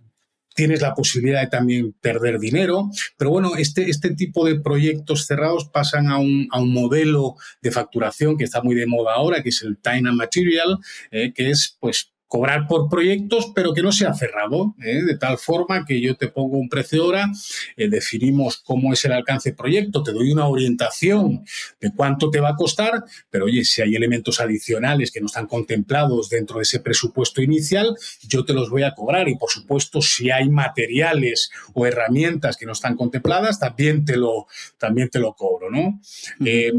[0.55, 2.91] tienes la posibilidad de también perder dinero.
[3.17, 7.71] Pero bueno, este, este tipo de proyectos cerrados pasan a un, a un modelo de
[7.71, 10.79] facturación que está muy de moda ahora, que es el time and material,
[11.11, 15.05] eh, que es pues cobrar por proyectos, pero que no sea cerrado, ¿eh?
[15.05, 17.33] de tal forma que yo te pongo un precio de hora,
[17.77, 21.45] eh, definimos cómo es el alcance del proyecto, te doy una orientación
[21.81, 25.47] de cuánto te va a costar, pero oye, si hay elementos adicionales que no están
[25.47, 27.95] contemplados dentro de ese presupuesto inicial,
[28.27, 32.67] yo te los voy a cobrar y por supuesto si hay materiales o herramientas que
[32.67, 36.01] no están contempladas, también te lo, también te lo cobro, ¿no?
[36.45, 36.73] Eh,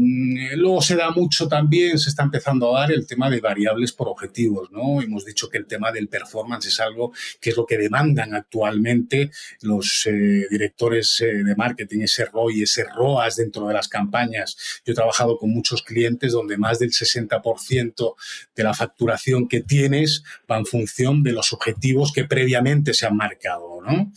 [0.54, 4.08] luego se da mucho también, se está empezando a dar el tema de variables por
[4.08, 5.00] objetivos, ¿no?
[5.00, 9.30] Hemos dicho que el tema del performance es algo que es lo que demandan actualmente
[9.62, 14.56] los eh, directores eh, de marketing, ese ROI, ese ROAS dentro de las campañas.
[14.84, 18.14] Yo he trabajado con muchos clientes donde más del 60%
[18.54, 23.16] de la facturación que tienes va en función de los objetivos que previamente se han
[23.16, 23.80] marcado.
[23.86, 24.12] ¿no?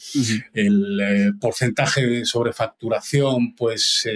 [0.54, 4.08] El eh, porcentaje de sobrefacturación, pues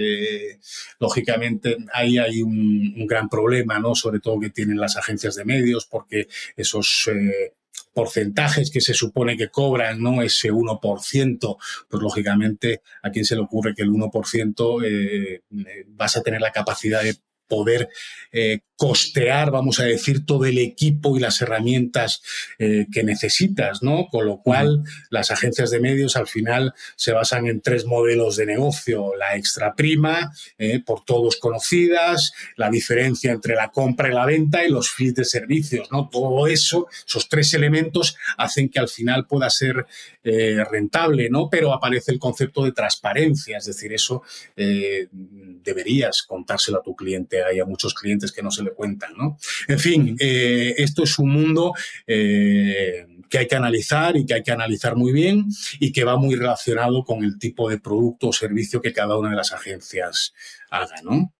[0.99, 3.95] lógicamente ahí hay un, un gran problema, ¿no?
[3.95, 7.53] sobre todo que tienen las agencias de medios, porque esos eh,
[7.93, 10.21] porcentajes que se supone que cobran, ¿no?
[10.21, 11.57] Ese 1%,
[11.89, 15.41] pues lógicamente a quién se le ocurre que el 1% eh,
[15.89, 17.17] vas a tener la capacidad de
[17.53, 17.89] poder
[18.31, 22.23] eh, costear, vamos a decir, todo el equipo y las herramientas
[22.57, 24.07] eh, que necesitas, ¿no?
[24.11, 28.47] Con lo cual, las agencias de medios al final se basan en tres modelos de
[28.47, 29.15] negocio.
[29.15, 34.65] La extra prima, eh, por todos conocidas, la diferencia entre la compra y la venta
[34.65, 36.09] y los fees de servicios, ¿no?
[36.11, 39.85] Todo eso, esos tres elementos hacen que al final pueda ser
[40.23, 41.49] rentable, ¿no?
[41.49, 44.23] Pero aparece el concepto de transparencia, es decir, eso
[44.55, 47.42] deberías contárselo a tu cliente.
[47.43, 49.37] Hay muchos clientes que no se le cuentan, ¿no?
[49.67, 51.73] En fin, eh, esto es un mundo
[52.07, 55.45] eh, que hay que analizar y que hay que analizar muy bien
[55.79, 59.31] y que va muy relacionado con el tipo de producto o servicio que cada una
[59.31, 60.33] de las agencias
[60.69, 61.33] haga, ¿no?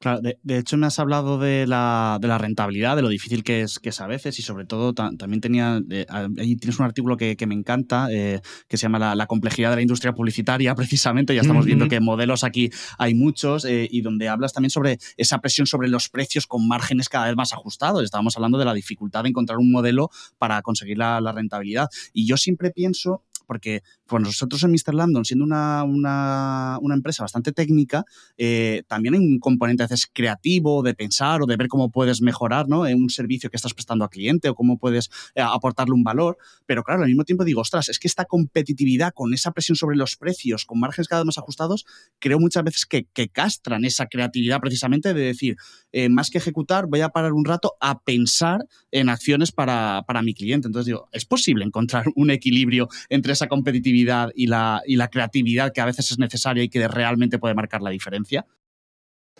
[0.00, 3.60] Claro, de, hecho me has hablado de la, de la, rentabilidad, de lo difícil que
[3.60, 5.78] es, que es a veces y sobre todo también tenía,
[6.08, 9.82] ahí tienes un artículo que, me encanta eh, que se llama la, complejidad de la
[9.82, 14.54] industria publicitaria precisamente, ya estamos viendo que modelos aquí hay muchos eh, y donde hablas
[14.54, 18.02] también sobre esa presión sobre los precios con márgenes cada vez más ajustados.
[18.02, 21.90] Estábamos hablando de la dificultad de encontrar un modelo para conseguir la, la rentabilidad.
[22.14, 24.94] Y yo siempre pienso porque pues nosotros en Mr.
[24.94, 28.04] Landon, siendo una, una, empresa bastante técnica,
[28.38, 32.22] eh, también hay un componente a veces creativo de pensar o de ver cómo puedes
[32.22, 32.86] mejorar ¿no?
[32.86, 36.38] en un servicio que estás prestando al cliente o cómo puedes eh, aportarle un valor.
[36.64, 39.96] Pero claro, al mismo tiempo digo, ostras, es que esta competitividad con esa presión sobre
[39.96, 41.86] los precios, con márgenes cada vez más ajustados,
[42.20, 45.56] creo muchas veces que, castran esa creatividad precisamente de decir,
[45.90, 50.22] eh, más que ejecutar, voy a parar un rato a pensar en acciones para, para
[50.22, 50.68] mi cliente.
[50.68, 55.72] Entonces digo, es posible encontrar un equilibrio entre esa competitividad y la, y la creatividad
[55.72, 58.46] que a veces es necesaria y que realmente puede marcar la diferencia?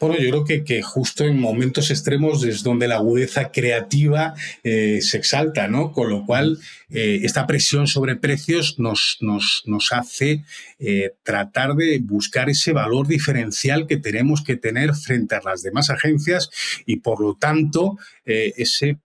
[0.00, 4.34] Bueno, yo creo que, que, justo en momentos extremos es donde la agudeza creativa
[4.64, 5.92] eh, se exalta, ¿no?
[5.92, 10.42] Con lo cual, eh, esta presión sobre precios nos, nos, nos hace
[10.78, 15.90] eh, tratar de buscar ese valor diferencial que tenemos que tener frente a las demás
[15.90, 16.48] agencias
[16.86, 19.00] y, por lo tanto, ese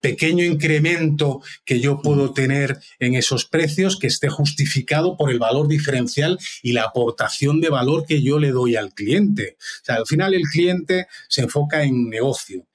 [0.00, 5.68] pequeño incremento que yo puedo tener en esos precios que esté justificado por el valor
[5.68, 9.56] diferencial y la aportación de valor que yo le doy al cliente.
[9.58, 12.66] O sea, al final el cliente se enfoca en negocio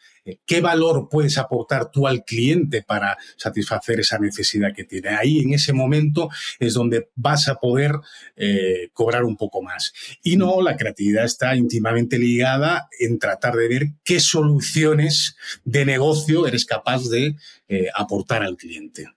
[0.45, 5.09] ¿Qué valor puedes aportar tú al cliente para satisfacer esa necesidad que tiene?
[5.09, 7.93] Ahí, en ese momento, es donde vas a poder
[8.35, 9.93] eh, cobrar un poco más.
[10.23, 16.45] Y no, la creatividad está íntimamente ligada en tratar de ver qué soluciones de negocio
[16.45, 17.35] eres capaz de
[17.67, 19.07] eh, aportar al cliente.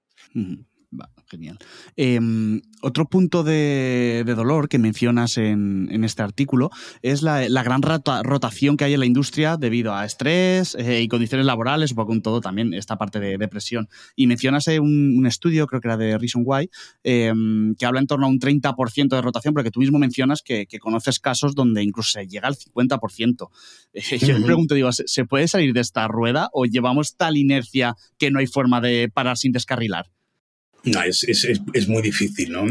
[1.35, 1.59] Genial.
[1.97, 6.71] Em, otro punto de, dolor que mencionas en, este artículo
[7.03, 11.45] es la, gran rotación que hay en la industria debido a estrés eh, y condiciones
[11.45, 13.89] laborales, un poco con todo también esta parte de depresión.
[14.15, 16.71] Y mencionas eh, un, estudio, creo que era de Reason Why,
[17.03, 20.69] em, que habla en torno a un 30% de rotación, porque tú mismo mencionas que,
[20.79, 23.49] conoces casos donde incluso se llega al 50%.
[24.21, 28.31] yo me pregunto, digo, ¿se puede salir de esta rueda o llevamos tal inercia que
[28.31, 30.07] no hay forma de parar sin descarrilar?
[30.85, 32.67] No, es, es, es, muy difícil, ¿no?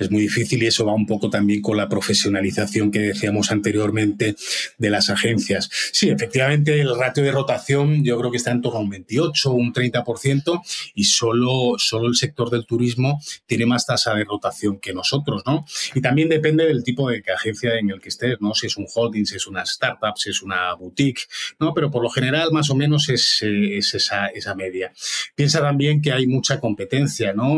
[0.00, 4.34] Es muy difícil y eso va un poco también con la profesionalización que decíamos anteriormente
[4.78, 5.70] de las agencias.
[5.92, 9.50] Sí, efectivamente, el ratio de rotación yo creo que está en torno a un 28
[9.50, 10.60] o un 30%
[10.94, 15.64] y solo, solo el sector del turismo tiene más tasa de rotación que nosotros, ¿no?
[15.94, 18.54] Y también depende del tipo de agencia en el que estés, ¿no?
[18.54, 21.22] Si es un holding, si es una startup, si es una boutique,
[21.60, 21.74] ¿no?
[21.74, 24.92] Pero por lo general, más o menos es, es esa, esa media.
[25.36, 27.51] Piensa también que hay mucha competencia, ¿no?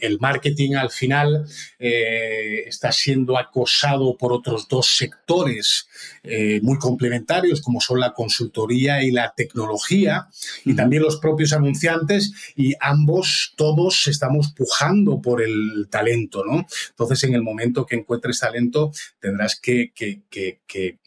[0.00, 1.46] El marketing al final
[1.78, 5.88] eh, está siendo acosado por otros dos sectores
[6.22, 10.28] eh, muy complementarios, como son la consultoría y la tecnología,
[10.64, 16.66] y también los propios anunciantes, y ambos, todos estamos pujando por el talento, ¿no?
[16.90, 20.98] Entonces, en el momento que encuentres talento, tendrás que, que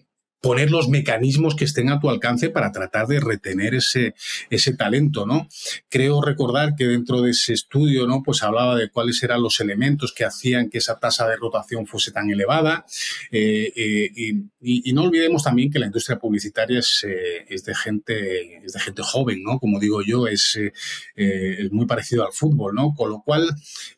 [0.41, 4.15] poner los mecanismos que estén a tu alcance para tratar de retener ese,
[4.49, 5.47] ese talento, ¿no?
[5.87, 8.23] Creo recordar que dentro de ese estudio, ¿no?
[8.23, 12.11] Pues hablaba de cuáles eran los elementos que hacían que esa tasa de rotación fuese
[12.11, 12.85] tan elevada.
[13.31, 14.11] Eh, eh,
[14.61, 18.79] y, no olvidemos también que la industria publicitaria es, eh, es, de gente, es de
[18.79, 19.59] gente joven, ¿no?
[19.59, 20.59] Como digo yo, es,
[21.15, 22.93] es muy parecido al fútbol, ¿no?
[22.95, 23.47] Con lo cual,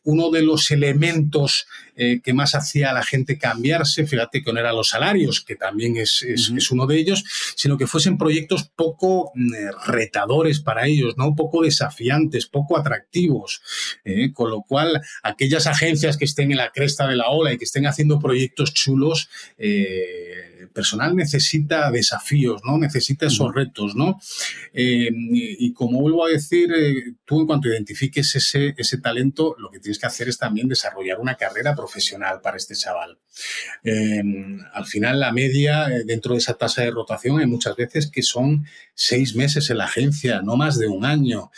[0.03, 1.65] uno de los elementos
[1.95, 5.97] que más hacía a la gente cambiarse, fíjate que no eran los salarios, que también
[5.97, 7.23] es es, uno de ellos,
[7.55, 11.35] sino que fuesen proyectos poco mm, eh, retadores para ellos, ¿no?
[11.35, 13.61] Poco desafiantes, poco atractivos.
[14.03, 14.31] ¿eh?
[14.33, 17.65] Con lo cual, aquellas agencias que estén en la cresta de la ola y que
[17.65, 22.77] estén haciendo proyectos chulos, eh, personal necesita desafíos, ¿no?
[22.77, 24.19] Necesita esos retos, ¿no?
[24.73, 29.69] Eh, y, como vuelvo a decir, eh, tú en cuanto identifiques ese, ese talento, lo
[29.69, 33.17] que tienes que hacer es también desarrollar una carrera profesional para este chaval.
[34.73, 38.65] al final, la media dentro de esa tasa de rotación hay muchas veces que son
[38.93, 41.51] seis meses en la agencia, no más de un año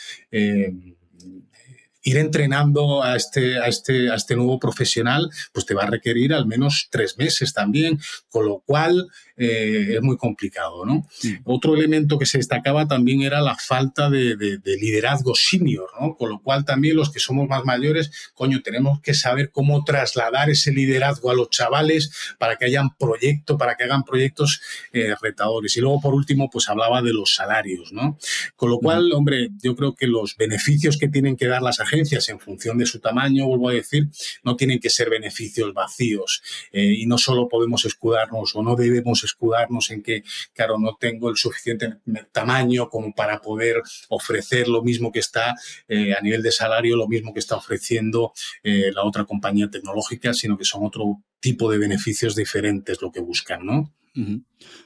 [2.06, 6.32] ir entrenando a este, a, este, a este nuevo profesional, pues te va a requerir
[6.32, 7.98] al menos tres meses también,
[8.30, 10.84] con lo cual eh, es muy complicado.
[10.84, 11.06] ¿no?
[11.44, 16.16] Otro elemento que se destacaba también era la falta de, liderazgo senior, ¿no?
[16.16, 20.50] con lo cual también los que somos más mayores, coño, tenemos que saber cómo trasladar
[20.50, 24.60] ese liderazgo a los chavales para que hayan proyectos, para que hagan proyectos
[24.92, 25.76] eh, retadores.
[25.76, 27.92] Y luego, por último, pues hablaba de los salarios.
[27.92, 28.18] ¿no?
[28.56, 32.28] Con lo cual, hombre, yo creo que los beneficios que tienen que dar las agencias
[32.28, 34.08] en función de su tamaño, vuelvo a decir,
[34.42, 39.24] no tienen que ser beneficios vacíos eh, y no solo podemos escudarnos o no debemos
[39.26, 40.22] escudarnos en que,
[40.54, 41.98] claro, no tengo el suficiente
[42.32, 45.54] tamaño como para poder ofrecer lo mismo que está
[45.88, 50.32] eh, a nivel de salario, lo mismo que está ofreciendo eh, la otra compañía tecnológica,
[50.32, 53.92] sino que son otro tipo de beneficios diferentes lo que buscan, ¿no?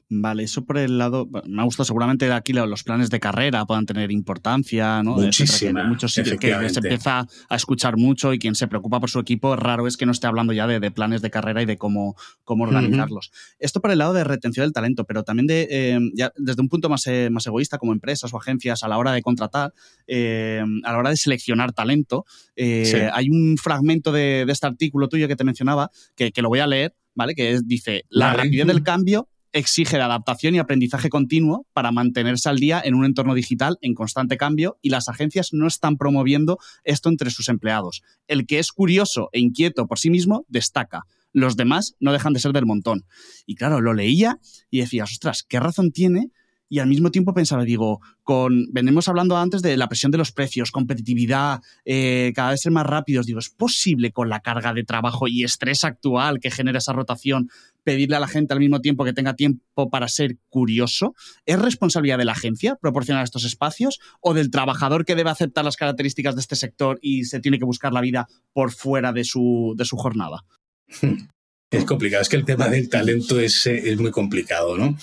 [0.08, 1.84] Vale, eso por el lado, me ha gustado.
[1.84, 5.14] Seguramente aquí los planes de carrera puedan tener importancia, ¿no?
[5.14, 9.20] Muchísima, muchos sitios que se empieza a escuchar mucho y quien se preocupa por su
[9.20, 12.16] equipo, raro es que no esté hablando ya de, planes de carrera y de cómo,
[12.44, 13.30] cómo organizarlos.
[13.60, 16.68] Esto por el lado de retención del talento, pero también de, eh, ya desde un
[16.68, 19.72] punto más, eh, más egoísta, como empresas o agencias, a la hora de contratar,
[20.08, 22.24] eh, a la hora de seleccionar talento,
[22.56, 26.66] hay un fragmento de, este artículo tuyo que te mencionaba, que, que lo voy a
[26.66, 27.34] leer, ¿vale?
[27.34, 32.58] Que dice, la rapidez del cambio exige de adaptación y aprendizaje continuo para mantenerse al
[32.58, 37.08] día en un entorno digital en constante cambio y las agencias no están promoviendo esto
[37.08, 38.02] entre sus empleados.
[38.26, 41.04] El que es curioso e inquieto por sí mismo destaca.
[41.32, 43.04] Los demás no dejan de ser del montón.
[43.46, 44.38] Y claro, lo leía
[44.70, 46.30] y decía, ostras, ¿qué razón tiene
[46.70, 50.30] y al mismo tiempo pensaba, digo, con, venimos hablando antes de la presión de los
[50.30, 54.84] precios, competitividad, eh, cada vez ser más rápidos, digo, ¿es posible con la carga de
[54.84, 57.50] trabajo y estrés actual que genera esa rotación
[57.82, 61.16] pedirle a la gente al mismo tiempo que tenga tiempo para ser curioso?
[61.44, 65.76] ¿Es responsabilidad de la agencia proporcionar estos espacios o del trabajador que debe aceptar las
[65.76, 69.74] características de este sector y se tiene que buscar la vida por fuera de su,
[69.76, 70.44] de su jornada?
[71.72, 74.96] Es complicado, es que el tema del talento es, es muy complicado, ¿no?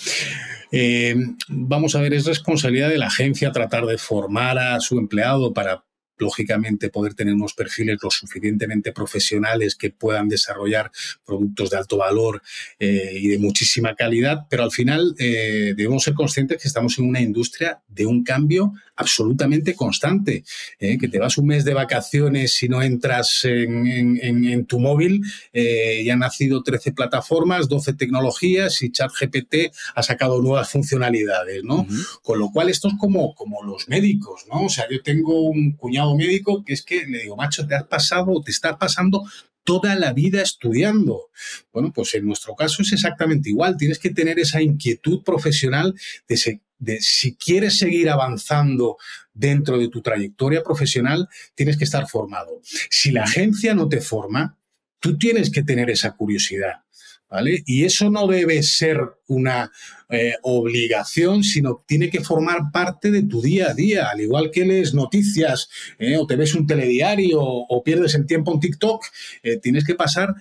[0.70, 1.14] Eh,
[1.48, 5.84] vamos a ver, es responsabilidad de la agencia tratar de formar a su empleado para
[6.18, 10.90] lógicamente poder tener unos perfiles lo suficientemente profesionales que puedan desarrollar
[11.24, 12.42] productos de alto valor
[12.78, 17.06] eh, y de muchísima calidad, pero al final eh, debemos ser conscientes que estamos en
[17.06, 20.42] una industria de un cambio absolutamente constante,
[20.80, 26.12] eh, que te vas un mes de vacaciones y no entras en, tu móvil, ya
[26.12, 31.86] han nacido 13 plataformas, 12 tecnologías y ChatGPT ha sacado nuevas funcionalidades, ¿no?
[32.22, 34.64] Con lo cual esto es como, como los médicos, ¿no?
[34.64, 37.84] O sea, yo tengo un cuñado médico que es que le digo, macho, te has
[37.84, 39.24] pasado, te estás pasando
[39.64, 41.30] toda la vida estudiando.
[41.72, 43.76] Bueno, pues en nuestro caso es exactamente igual.
[43.76, 45.94] Tienes que tener esa inquietud profesional
[46.26, 48.96] de si quieres seguir avanzando
[49.34, 52.62] dentro de tu trayectoria profesional, tienes que estar formado.
[52.62, 54.56] Si la agencia no te forma,
[55.00, 56.84] tú tienes que tener esa curiosidad.
[57.30, 57.62] ¿Vale?
[57.66, 59.70] Y eso no debe ser una
[60.10, 64.64] eh, obligación, sino tiene que formar parte de tu día a día, al igual que
[64.64, 65.68] lees noticias
[65.98, 66.16] ¿eh?
[66.16, 69.04] o te ves un telediario o, pierdes el tiempo en TikTok,
[69.42, 70.34] eh, tienes que pasar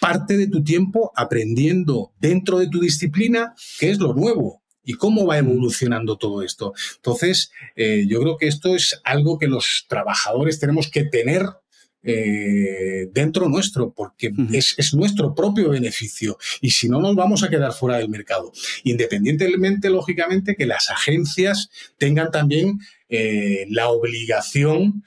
[0.00, 5.24] parte de tu tiempo aprendiendo dentro de tu disciplina qué es lo nuevo, y cómo
[5.26, 6.72] va evolucionando todo esto.
[6.96, 11.46] Entonces, yo creo que esto es algo que los trabajadores tenemos que tener
[12.02, 17.72] eh, dentro nuestro, porque es, nuestro propio beneficio y si no nos vamos a quedar
[17.72, 18.52] fuera del mercado.
[18.84, 25.04] Independientemente, lógicamente, que las agencias tengan también eh, la obligación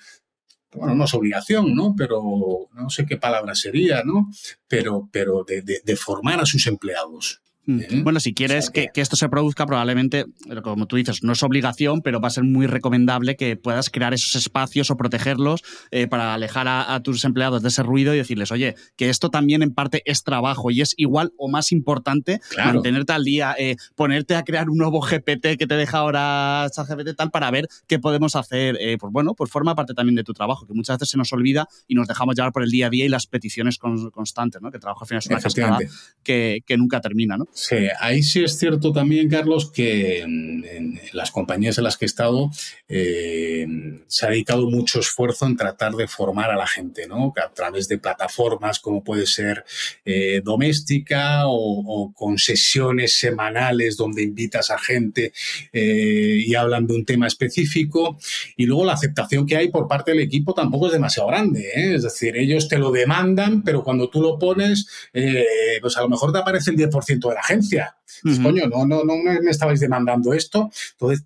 [0.73, 1.95] bueno, no es obligación, ¿no?
[1.97, 4.29] Pero no sé qué palabra sería, ¿no?
[4.67, 7.41] Pero, pero de formar a sus empleados.
[7.67, 10.25] Bueno, si quieres que, esto se produzca, probablemente,
[10.63, 14.13] como tú dices, no es obligación, pero va a ser muy recomendable que puedas crear
[14.13, 18.51] esos espacios o protegerlos eh, para alejar a, tus empleados de ese ruido y decirles,
[18.51, 23.13] oye, que esto también en parte es trabajo y es igual o más importante mantenerte
[23.13, 27.31] al día, eh, ponerte a crear un nuevo GPT que te deja ahora GPT tal
[27.31, 28.77] para ver qué podemos hacer.
[28.79, 31.31] Eh, pues bueno, pues forma parte también de tu trabajo, que muchas veces se nos
[31.33, 34.71] olvida y nos dejamos llevar por el día a día y las peticiones constantes, ¿no?
[34.71, 35.79] Que el trabajo al final es una cascada
[36.23, 37.47] que, que nunca termina, ¿no?
[37.57, 42.07] Sí, ahí sí es cierto también, Carlos, que en, las compañías en las que he
[42.07, 42.51] estado
[42.89, 43.65] eh,
[44.07, 47.33] se ha dedicado mucho esfuerzo en tratar de formar a la gente, ¿no?
[47.41, 49.63] A través de plataformas como puede ser
[50.03, 55.31] eh, doméstica o, con sesiones semanales donde invitas a gente
[55.71, 58.17] eh, y hablan de un tema específico.
[58.57, 62.03] Y luego la aceptación que hay por parte del equipo tampoco es demasiado grande, Es
[62.03, 66.39] decir, ellos te lo demandan, pero cuando tú lo pones, pues a lo mejor te
[66.39, 67.95] aparece el 10% de la agencia.
[68.41, 71.25] Coño, no, no, no me estabais demandando esto, entonces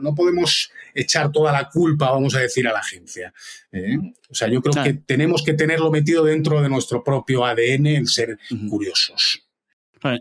[0.00, 3.32] no, podemos echar toda la culpa, vamos a decir, a la agencia.
[3.72, 3.96] ¿eh?
[4.28, 8.08] O sea, yo creo que tenemos que tenerlo metido dentro de nuestro propio ADN, el
[8.08, 8.38] ser
[8.68, 9.48] curiosos.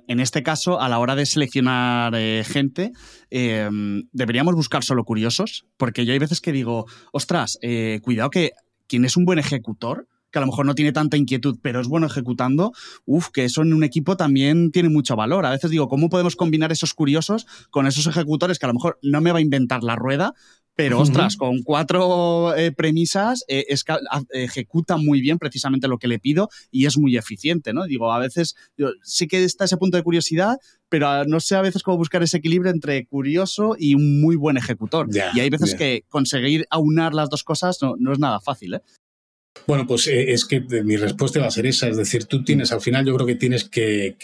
[0.08, 2.94] En este caso, a la hora de seleccionar eh, gente,
[3.30, 8.52] em, deberíamos buscar solo curiosos, porque yo hay veces que digo, ostras, eh, cuidado que
[8.88, 10.08] quien es un buen ejecutor,
[10.38, 12.72] que a lo mejor no tiene tanta inquietud, pero es bueno ejecutando,
[13.06, 15.48] uff, que eso en un equipo también tiene mucho valor.
[15.48, 19.00] A veces digo, ¿cómo podemos combinar esos curiosos con esos ejecutores que a lo mejor
[19.02, 20.36] no me va a inventar la rueda,
[20.76, 23.66] pero ostras, con cuatro eh, premisas eh,
[24.30, 27.86] ejecuta muy bien precisamente lo que le pido y es muy eficiente, ¿no?
[27.86, 28.56] Digo, a veces
[29.02, 30.58] sí que está ese punto de curiosidad,
[30.88, 34.56] pero no sé a veces cómo buscar ese equilibrio entre curioso y un muy buen
[34.56, 35.08] ejecutor.
[35.34, 38.82] y hay veces que conseguir aunar las dos cosas no, no es nada fácil, ¿eh?
[39.66, 42.72] Bueno, pues eh, es que mi respuesta va a ser esa, es decir, tú tienes,
[42.72, 44.16] al final yo creo que tienes que,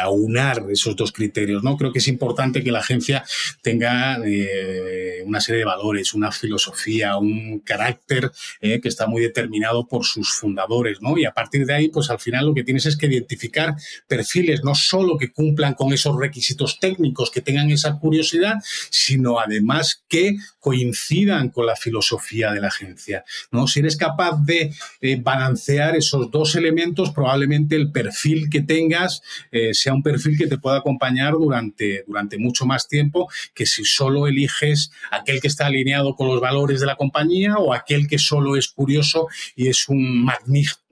[0.00, 1.76] aunar esos dos criterios, ¿no?
[1.76, 3.24] Creo que es importante que la agencia
[3.62, 8.30] tenga eh, una serie de valores, una filosofía, un carácter
[8.60, 11.16] eh, que está muy determinado por sus fundadores, ¿no?
[11.18, 13.74] Y a partir de ahí, pues al final lo que tienes es que identificar
[14.06, 18.54] perfiles, no solo que cumplan con esos requisitos técnicos, que tengan esa curiosidad,
[18.90, 23.66] sino además que coincidan con la filosofía de la agencia, ¿no?
[23.66, 29.74] Si eres capaz de eh, balancear esos dos elementos, probablemente el perfil que tengas eh,
[29.74, 34.26] sea un perfil que te pueda acompañar durante, durante mucho más tiempo que si solo
[34.26, 38.56] eliges aquel que está alineado con los valores de la compañía o aquel que solo
[38.56, 40.85] es curioso y es un magnífico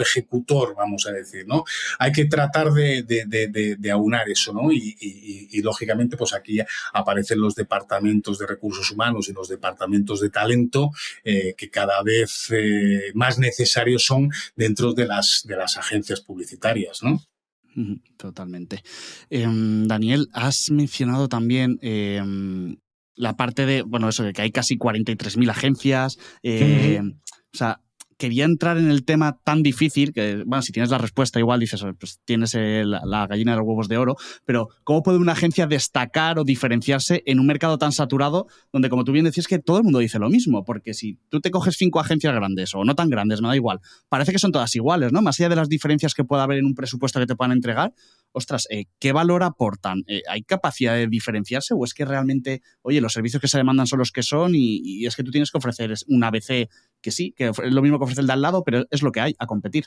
[0.00, 1.64] ejecutor, vamos a decir, ¿no?
[1.98, 4.72] Hay que tratar de, aunar eso, ¿no?
[4.72, 6.58] Y, lógicamente, pues aquí
[6.92, 10.90] aparecen los departamentos de recursos humanos y los departamentos de talento
[11.24, 12.52] eh, que cada vez
[13.14, 17.20] más necesarios son dentro de las, de las agencias publicitarias, ¿no?
[18.16, 18.82] Totalmente.
[19.30, 22.76] Em, Daniel, has mencionado también em,
[23.14, 26.18] la parte de, bueno, eso de que hay casi 43.000 agencias.
[26.42, 27.80] Eh, o sea,
[28.16, 31.84] quería entrar en el tema tan difícil, que, bueno, si tienes la respuesta, igual dices,
[31.98, 36.38] pues tienes la, gallina de los huevos de oro, pero ¿cómo puede una agencia destacar
[36.38, 39.84] o diferenciarse en un mercado tan saturado donde, como tú bien decías, que todo el
[39.84, 40.64] mundo dice lo mismo?
[40.64, 43.80] Porque si tú te coges cinco agencias grandes o no tan grandes, no da igual,
[44.08, 45.22] parece que son todas iguales, ¿no?
[45.22, 47.92] Más allá de las diferencias que pueda haber en un presupuesto que te puedan entregar,
[48.32, 50.02] ostras, eh, ¿qué valor aportan?
[50.06, 53.86] Eh, ¿Hay capacidad de diferenciarse o es que realmente, oye, los servicios que se demandan
[53.86, 56.68] son los que son y, es que tú tienes que ofrecer un ABC
[57.00, 59.12] que sí, que es lo mismo que ofrece el de al lado, pero es lo
[59.12, 59.86] que hay a competir?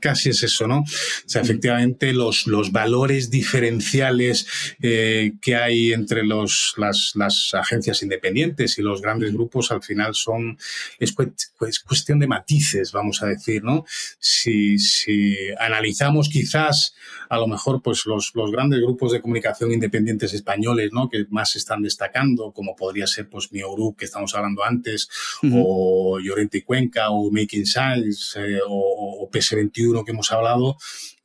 [0.00, 0.80] Casi es eso, ¿no?
[0.80, 0.84] O
[1.26, 4.46] sea, efectivamente, los, los valores diferenciales
[4.82, 10.14] eh, que hay entre los, las, las, agencias independientes y los grandes grupos al final
[10.14, 10.58] son,
[10.98, 13.84] es, cuestión de matices, vamos a decir, ¿no?
[14.18, 16.94] Si, si analizamos quizás
[17.30, 21.08] a lo mejor pues los, los, grandes grupos de comunicación independientes españoles, ¿no?
[21.08, 25.08] Que más están destacando, como podría ser pues Mio Group, que estamos hablando antes,
[25.52, 30.76] o Llorente y Cuenca, o Making Science, eh, o, o PS 21 que hemos hablado,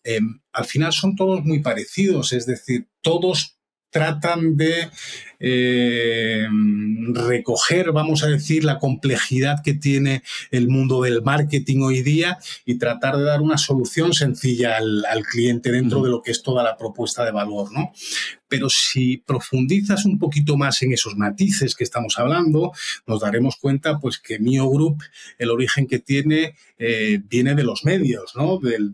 [0.03, 0.19] eh,
[0.53, 3.55] al final son todos muy parecidos, es decir, todos
[3.95, 4.89] tratan de
[5.39, 6.47] eh,
[7.13, 12.77] recoger, vamos a decir, la complejidad que tiene el mundo del marketing hoy día y
[12.77, 16.75] tratar de dar una solución sencilla al, cliente dentro de lo que es toda la
[16.75, 17.93] propuesta de valor, ¿no?
[18.49, 22.73] Pero si profundizas un poquito más en esos matices que estamos hablando,
[23.07, 25.03] nos daremos cuenta pues que Mio Group,
[25.37, 28.59] el origen que tiene, eh, viene de los medios, ¿no?
[28.59, 28.93] Del,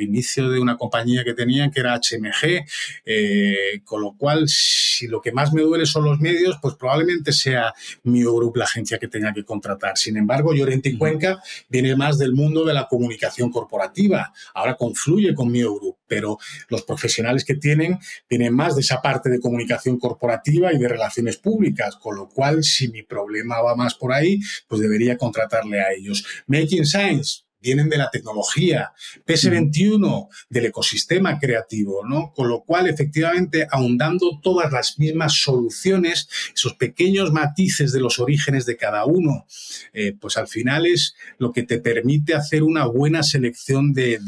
[0.00, 2.64] inicio de una compañía que tenían que era HMG,
[3.04, 7.32] eh, con lo cual, si lo que más me duele son los medios, pues probablemente
[7.32, 7.72] sea
[8.04, 9.96] Mio Group la agencia que tenga que contratar.
[9.96, 14.32] Sin embargo, Llorente y Cuenca viene más del mundo de la comunicación corporativa.
[14.54, 17.98] Ahora confluye con Mio Group, pero los profesionales que tienen
[18.28, 22.62] tienen más de esa parte de comunicación corporativa y de relaciones públicas, con lo cual,
[22.64, 26.24] si mi problema va más por ahí, pues debería contratarle a ellos.
[26.46, 27.25] Making Science,
[27.60, 28.92] vienen de la tecnología,
[29.26, 32.32] PS21 del ecosistema creativo, ¿no?
[32.34, 38.66] Con lo cual, efectivamente, ahondando todas las mismas soluciones, esos pequeños matices de los orígenes
[38.66, 39.46] de cada uno,
[39.92, 44.18] eh, pues al final es lo que te permite hacer una buena selección de,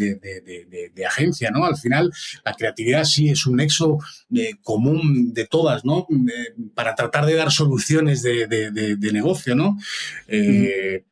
[1.06, 1.64] agencia, ¿no?
[1.64, 2.12] Al final,
[2.44, 3.98] la creatividad sí es un nexo
[4.34, 6.06] eh, común de todas, ¿no?
[6.10, 9.78] Eh, para tratar de dar soluciones de, negocio, ¿no?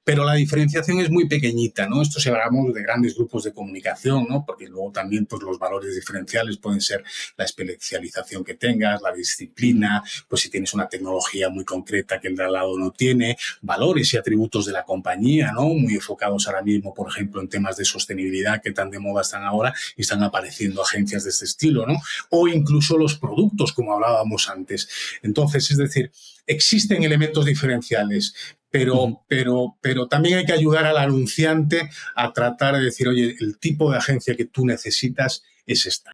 [0.04, 2.02] Pero la diferenciación es muy pequeñita, ¿no?
[2.06, 4.44] Esto si hablamos de grandes grupos de comunicación, ¿no?
[4.46, 7.02] Porque luego también pues, los valores diferenciales pueden ser
[7.36, 12.36] la especialización que tengas, la disciplina, pues si tienes una tecnología muy concreta que el
[12.36, 15.64] de al lado no tiene, valores y atributos de la compañía, ¿no?
[15.64, 19.42] Muy enfocados ahora mismo, por ejemplo, en temas de sostenibilidad que tan de moda están
[19.42, 21.96] ahora y están apareciendo agencias de este estilo, ¿no?
[22.30, 24.88] O incluso los productos, como hablábamos antes.
[25.22, 26.12] Entonces, es decir,
[26.46, 28.34] existen elementos diferenciales,
[28.78, 33.58] pero, pero, pero también hay que ayudar al anunciante a tratar de decir, oye, el
[33.58, 36.12] tipo de agencia que tú necesitas es esta.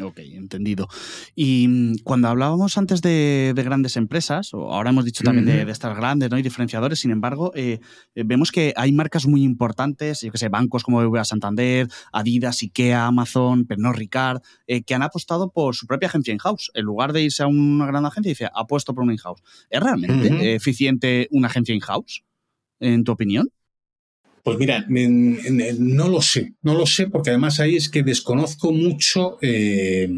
[0.00, 0.88] Ok, entendido.
[1.34, 5.96] Y mm, cuando hablábamos antes de, grandes empresas, o ahora hemos dicho también de, estas
[5.96, 6.36] grandes, ¿no?
[6.36, 7.80] hay diferenciadores, sin embargo, eh,
[8.14, 12.62] eh, vemos que hay marcas muy importantes, yo que sé, bancos como BBVA Santander, Adidas,
[12.62, 16.70] Ikea, Amazon, Pernod Ricard, eh, que han apostado por su propia agencia in-house.
[16.74, 19.42] En lugar de irse a una gran agencia, dice, apuesto por una in-house.
[19.68, 22.22] ¿Es realmente eficiente una agencia in-house,
[22.78, 23.50] en tu opinión?
[24.42, 29.38] Pues mira, no lo sé, no lo sé porque además ahí es que desconozco mucho
[29.42, 30.08] eh,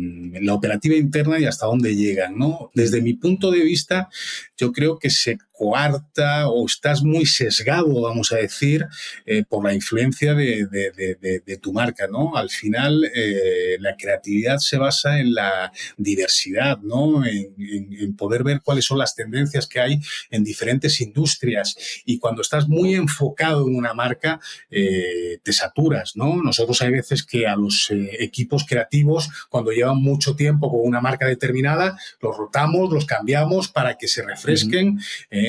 [0.40, 2.70] la operativa interna y hasta dónde llegan, ¿no?
[2.74, 4.08] Desde mi punto de vista,
[4.56, 8.86] yo creo que se cuarta o estás muy sesgado, vamos a decir,
[9.26, 12.34] eh, por la influencia de, tu marca, ¿no?
[12.34, 17.26] Al final, eh, la creatividad se basa en la diversidad, ¿no?
[17.26, 20.00] En, poder ver cuáles son las tendencias que hay
[20.30, 21.76] en diferentes industrias.
[22.06, 24.40] Y cuando estás muy enfocado en una marca,
[24.70, 26.42] eh, te saturas, ¿no?
[26.42, 27.88] Nosotros hay veces que a los
[28.18, 33.98] equipos creativos, cuando llevan mucho tiempo con una marca determinada, los rotamos, los cambiamos para
[33.98, 34.98] que se refresquen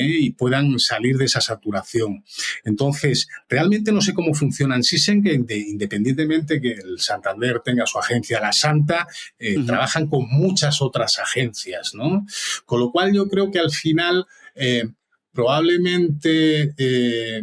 [0.04, 2.24] y puedan salir de esa saturación.
[2.64, 8.40] Entonces, realmente no sé cómo funcionan Sisen, que independientemente que el Santander tenga su agencia
[8.40, 9.06] La Santa,
[9.38, 12.26] eh, trabajan con muchas otras agencias, ¿no?
[12.64, 14.84] Con lo cual yo creo que al final eh,
[15.32, 17.42] probablemente eh,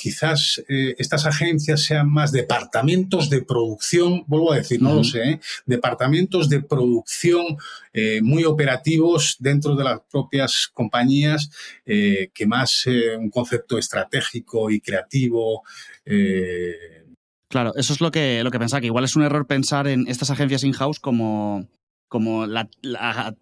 [0.00, 5.22] quizás eh, estas agencias sean más departamentos de producción, vuelvo a decir, no lo sé,
[5.22, 5.40] ¿eh?
[5.66, 7.58] departamentos de producción
[7.92, 11.50] eh, muy operativos dentro de las propias compañías,
[11.84, 15.64] que más un concepto estratégico y creativo.
[17.48, 20.06] Claro, eso es lo que, lo que pensaba, que igual es un error pensar en
[20.06, 21.66] estas agencias in-house como,
[22.08, 22.68] como la,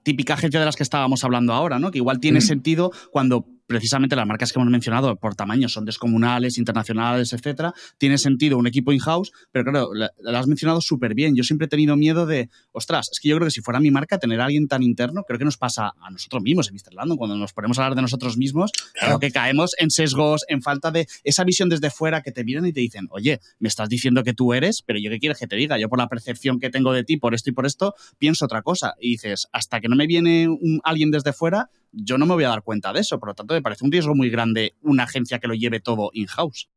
[0.03, 1.91] típica agencia de las que estábamos hablando ahora, ¿no?
[1.91, 2.43] Que igual tiene mm.
[2.43, 8.19] sentido cuando precisamente las marcas que hemos mencionado por tamaño son descomunales, internacionales, etcétera, tiene
[8.19, 11.37] sentido un equipo in-house, pero claro, lo has mencionado súper bien.
[11.37, 13.91] Yo siempre he tenido miedo de, ostras, es que yo creo que si fuera mi
[13.91, 16.95] marca, tener a alguien tan interno, creo que nos pasa a nosotros mismos en Mr.
[16.95, 20.63] Landon, cuando nos ponemos a hablar de nosotros mismos, creo que caemos en sesgos, en
[20.63, 23.89] falta de esa visión desde fuera que te miran y te dicen, oye, me estás
[23.91, 26.59] diciendo que tú eres, pero yo qué quieres que te diga, yo por la percepción
[26.59, 28.95] que tengo de ti, por esto y por esto, pienso otra cosa.
[29.01, 32.45] Y dices, hasta que no me viene un, alguien desde fuera, yo no me voy
[32.45, 33.19] a dar cuenta de eso.
[33.19, 36.11] Por lo tanto, me parece un riesgo muy grande una agencia que lo lleve todo
[36.13, 36.69] in-house.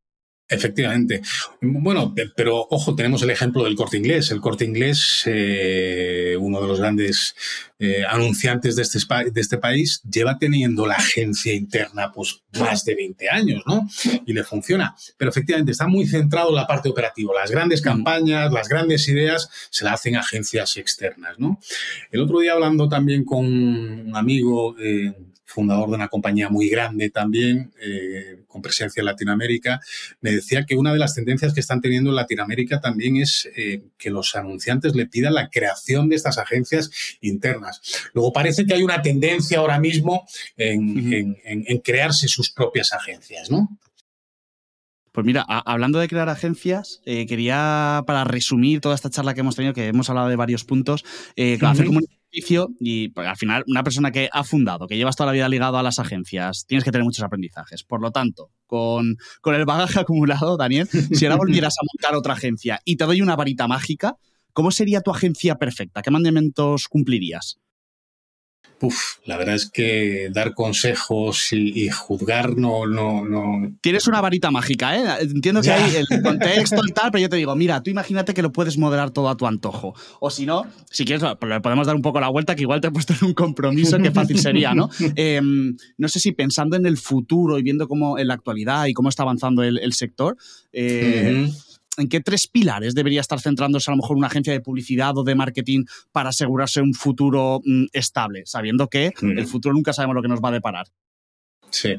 [0.52, 1.22] Efectivamente.
[1.62, 4.32] Bueno, pero ojo, tenemos el ejemplo del corte inglés.
[4.32, 7.34] El corte inglés, eh, uno de los grandes
[7.80, 9.00] eh, anunciantes de este,
[9.32, 13.88] de este país, lleva teniendo la agencia interna pues más de 20 años, ¿no?
[14.26, 14.94] Y le funciona.
[15.16, 17.34] Pero efectivamente está muy centrado en la parte operativa.
[17.34, 17.86] Las grandes mm.
[17.86, 21.62] campañas, las grandes ideas se las hacen agencias externas, ¿no?
[22.12, 24.76] El otro día hablando también con un amigo...
[24.80, 25.14] Eh,
[25.52, 29.80] fundador de una compañía muy grande también, eh, con presencia en Latinoamérica,
[30.22, 33.84] me decía que una de las tendencias que están teniendo en Latinoamérica también es eh,
[33.98, 36.90] que los anunciantes le pidan la creación de estas agencias
[37.22, 37.82] internas.
[38.14, 40.26] Luego parece que hay una tendencia ahora mismo
[40.58, 41.36] en,
[41.84, 43.78] crearse sus propias agencias, ¿no?
[45.12, 49.58] Pues mira, hablando de crear agencias, eh, quería, para resumir toda esta charla que hemos
[49.58, 51.04] tenido, que hemos hablado de varios puntos,
[51.36, 51.88] hacer
[52.32, 55.78] y pues, al final una persona que ha fundado, que llevas toda la vida ligado
[55.78, 57.84] a las agencias, tienes que tener muchos aprendizajes.
[57.84, 62.34] Por lo tanto, con, con el bagaje acumulado, Daniel, si ahora volvieras a montar otra
[62.34, 64.18] agencia y te doy una varita mágica,
[64.54, 66.02] ¿cómo sería tu agencia perfecta?
[66.02, 67.61] ¿Qué mandamientos cumplirías?
[68.82, 73.76] Uf, la verdad es que dar consejos y, juzgar no, no, no.
[73.82, 75.04] Tienes una varita mágica, ¿eh?
[75.22, 78.42] Entiendo que hay el contexto y tal, pero yo te digo, mira, tú imagínate que
[78.42, 79.94] lo puedes moderar todo a tu antojo.
[80.20, 82.88] O si no, si quieres, le podemos dar un poco la vuelta, que igual te
[82.88, 84.90] he puesto en un compromiso, que fácil sería, ¿no?
[85.16, 88.94] Em, no sé si pensando en el futuro y viendo cómo en la actualidad y
[88.94, 90.38] cómo está avanzando el, sector.
[90.74, 91.52] Eh,
[91.98, 95.24] ¿En qué tres pilares debería estar centrándose a lo mejor una agencia de publicidad o
[95.24, 100.22] de marketing para asegurarse un futuro mm, estable, sabiendo que el futuro nunca sabemos lo
[100.22, 100.88] que nos va a deparar?
[101.70, 101.96] Sí.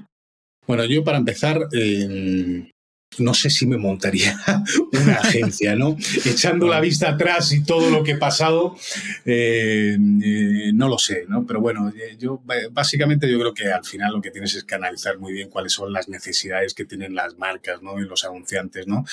[0.66, 2.70] Bueno, yo para empezar, eh,
[3.18, 4.38] no sé si me montaría
[4.92, 5.96] una agencia, ¿no?
[6.24, 8.76] Echando la vista atrás y todo lo que he pasado,
[9.24, 11.46] eh, eh, no lo sé, ¿no?
[11.46, 14.74] Pero bueno, eh, yo básicamente yo creo que al final lo que tienes es que
[14.74, 18.00] analizar muy bien cuáles son las necesidades que tienen las marcas, ¿no?
[18.00, 19.04] Y los anunciantes, ¿no?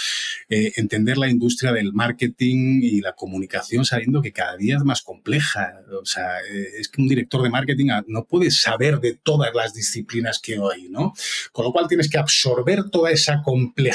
[0.50, 5.82] entender la industria del marketing y la comunicación sabiendo que cada día es más compleja.
[6.02, 6.40] O sea,
[6.78, 10.56] es que un director de marketing ah, no puede saber de todas las disciplinas que
[10.56, 11.14] hay, ¿no?
[11.52, 13.89] Con lo cual tienes que absorber toda esa complejidad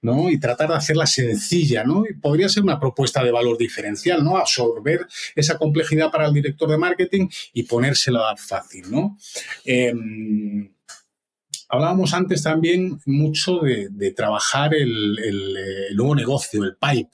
[0.00, 0.30] ¿no?
[0.30, 2.04] Y tratar de hacerla sencilla, ¿no?
[2.08, 4.36] Y podría ser una propuesta de valor diferencial, ¿no?
[4.36, 9.16] Absorber esa complejidad para el director de marketing y ponérsela fácil, ¿no?
[9.64, 10.72] Em,
[11.68, 17.10] hablábamos antes también mucho de, trabajar el, nuevo negocio, el pipe.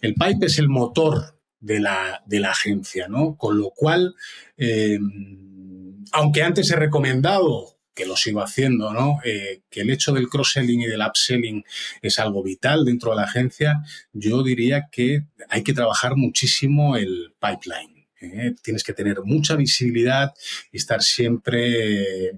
[0.00, 3.36] El pipe es el motor de la, agencia, ¿no?
[3.36, 4.14] Con lo cual,
[4.56, 9.18] em, aunque antes he recomendado que lo sigo haciendo, ¿no?
[9.24, 11.64] Eh, que el hecho del cross-selling y del upselling
[12.02, 13.82] es algo vital dentro de la agencia,
[14.12, 18.06] yo diría que hay que trabajar muchísimo el pipeline.
[18.20, 18.54] ¿eh?
[18.62, 20.34] Tienes que tener mucha visibilidad
[20.72, 22.32] y estar siempre...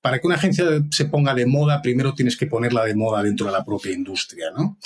[0.00, 3.46] Para que una agencia se ponga de moda, primero tienes que ponerla de moda dentro
[3.46, 4.78] de la propia industria, ¿no?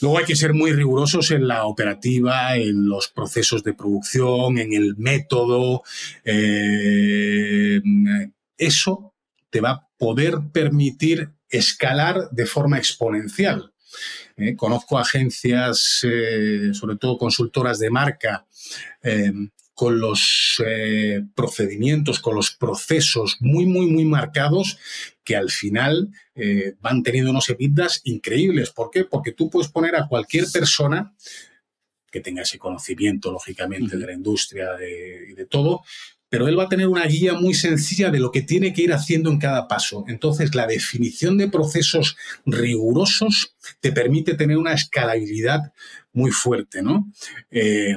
[0.00, 4.72] Luego hay que ser muy rigurosos en la operativa, en los procesos de producción, en
[4.72, 5.82] el método.
[6.24, 7.82] Eh,
[8.56, 9.14] eso
[9.50, 13.72] te va a poder permitir escalar de forma exponencial.
[14.36, 18.46] Eh, conozco agencias, eh, sobre todo consultoras de marca,
[19.02, 19.32] eh,
[19.74, 20.62] con los
[21.34, 24.78] procedimientos, con los procesos muy, muy, muy marcados
[25.24, 26.12] que al final
[26.78, 28.70] van teniendo unos evitas increíbles.
[28.70, 29.04] ¿Por qué?
[29.04, 31.12] Porque tú puedes poner a cualquier persona
[32.08, 35.82] que tenga ese conocimiento, lógicamente, de la industria y de todo,
[36.34, 38.92] pero él va a tener una guía muy sencilla de lo que tiene que ir
[38.92, 40.04] haciendo en cada paso.
[40.08, 45.72] Entonces, la definición de procesos rigurosos te permite tener una escalabilidad
[46.12, 47.06] muy fuerte, ¿no?
[47.52, 47.94] Eh,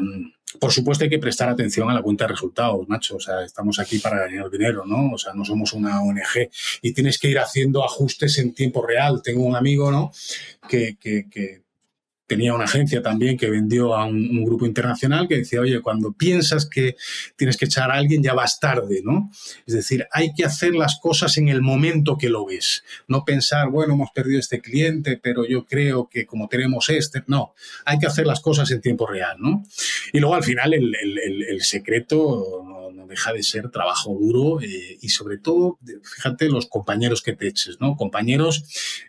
[0.59, 3.15] por supuesto hay que prestar atención a la cuenta de resultados, Nacho.
[3.15, 5.13] O sea, estamos aquí para ganar dinero, ¿no?
[5.13, 6.51] O sea, no somos una ONG
[6.83, 9.23] y tienes que ir haciendo ajustes en tiempo real.
[9.23, 10.11] Tengo un amigo, ¿no?
[10.69, 11.63] que, que
[12.27, 16.65] tenía una agencia también que vendió a un, grupo internacional que decía, oye, cuando piensas
[16.65, 16.95] que
[17.35, 19.31] tienes que echar a alguien ya vas tarde, ¿no?
[19.65, 23.69] Es decir, hay que hacer las cosas en el momento que lo ves, no pensar,
[23.69, 27.53] bueno, hemos perdido este cliente, pero yo creo que como tenemos este, no,
[27.85, 29.63] hay que hacer las cosas en tiempo real, ¿no?
[30.13, 32.76] Y luego al final el, el secreto
[33.07, 37.77] deja de ser trabajo duro eh, y sobre todo, fíjate, los compañeros que te eches,
[37.79, 37.95] ¿no?
[37.95, 38.63] Compañeros,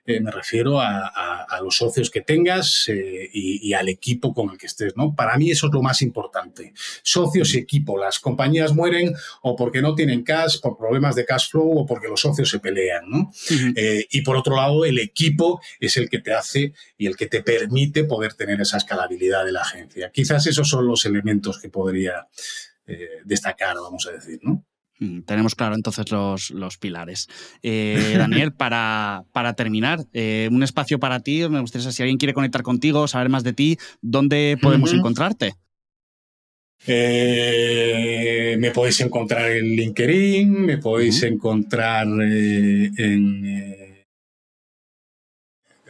[0.07, 1.15] eh, me refiero a,
[1.63, 5.15] los socios que tengas eh, y, al equipo con el que estés, ¿no?
[5.15, 6.73] Para mí eso es lo más importante.
[7.03, 7.99] Socios y equipo.
[7.99, 12.07] Las compañías mueren o porque no tienen cash, por problemas de cash flow o porque
[12.07, 13.33] los socios se pelean, ¿no?
[14.11, 17.43] y por otro lado, el equipo es el que te hace y el que te
[17.43, 20.11] permite poder tener esa escalabilidad de la agencia.
[20.13, 22.29] Quizás esos son los elementos que podría
[22.89, 24.65] eh, destacar, vamos a decir, ¿no?
[24.99, 27.29] Mm, tenemos claro entonces los, los pilares.
[27.63, 31.49] Eh, Daniel, para, para terminar, eh, un espacio para ti.
[31.49, 35.55] Me gustaría saber si alguien quiere conectar contigo, saber más de ti, ¿dónde podemos encontrarte?
[36.87, 43.88] me podéis encontrar en LinkedIn, me podéis encontrar en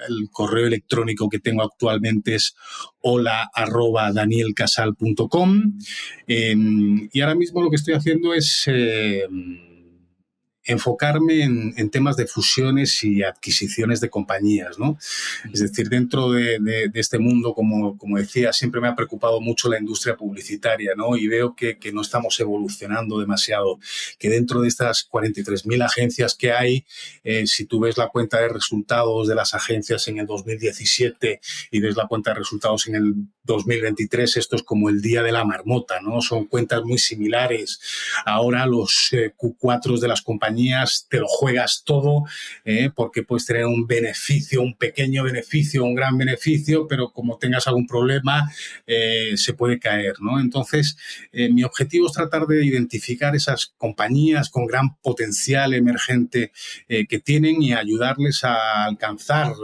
[0.09, 2.55] el correo electrónico que tengo actualmente es
[3.01, 5.79] hola arroba danielcasal.com
[6.27, 9.68] em, y ahora mismo lo que estoy haciendo es em,
[10.69, 14.99] enfocarme en, temas de fusiones y adquisiciones de compañías, ¿no?
[15.51, 19.79] Es decir, dentro de, este mundo, como, como, decía, siempre me ha preocupado mucho la
[19.79, 21.17] industria publicitaria, ¿no?
[21.17, 23.79] Y veo que, no estamos evolucionando demasiado,
[24.19, 26.85] que dentro de estas 43.000 agencias que hay,
[27.25, 31.41] eh, si tú ves la cuenta de resultados de las agencias en el 2017
[31.71, 33.15] y ves la cuenta de resultados en el
[33.49, 36.21] 2023 esto es como el día de la marmota, ¿no?
[36.21, 37.81] Son cuentas muy similares.
[38.25, 42.25] Ahora los eh, Q4 de las compañías te lo juegas todo
[42.65, 47.67] eh, porque puedes tener un beneficio, un pequeño beneficio, un gran beneficio, pero como tengas
[47.67, 48.53] algún problema
[48.87, 50.39] eh, se puede caer, ¿no?
[50.39, 50.97] Entonces,
[51.33, 56.53] mi objetivo es tratar de identificar esas compañías con gran potencial emergente
[56.87, 59.55] que tienen y ayudarles a alcanzar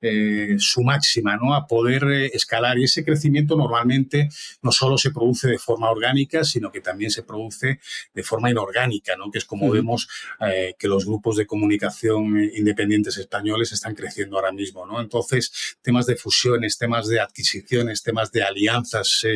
[0.00, 1.54] eh, su máxima, ¿no?
[1.54, 2.78] A poder eh, escalar.
[2.78, 4.28] Y ese crecimiento normalmente
[4.62, 7.80] no solo se produce de forma orgánica, sino que también se produce
[8.14, 9.28] de forma inorgánica, ¿no?
[9.32, 10.08] Que es como vemos
[10.40, 15.00] eh, que los grupos de comunicación independientes españoles están creciendo ahora mismo, ¿no?
[15.00, 19.26] Entonces, temas de fusiones, temas de adquisiciones, temas de alianzas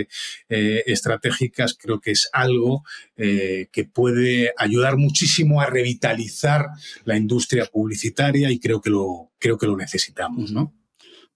[0.48, 2.84] estratégicas, creo que es algo
[3.16, 6.66] que puede ayudar muchísimo a revitalizar
[7.04, 10.72] la industria publicitaria y creo que lo, creo que lo necesitamos, ¿no?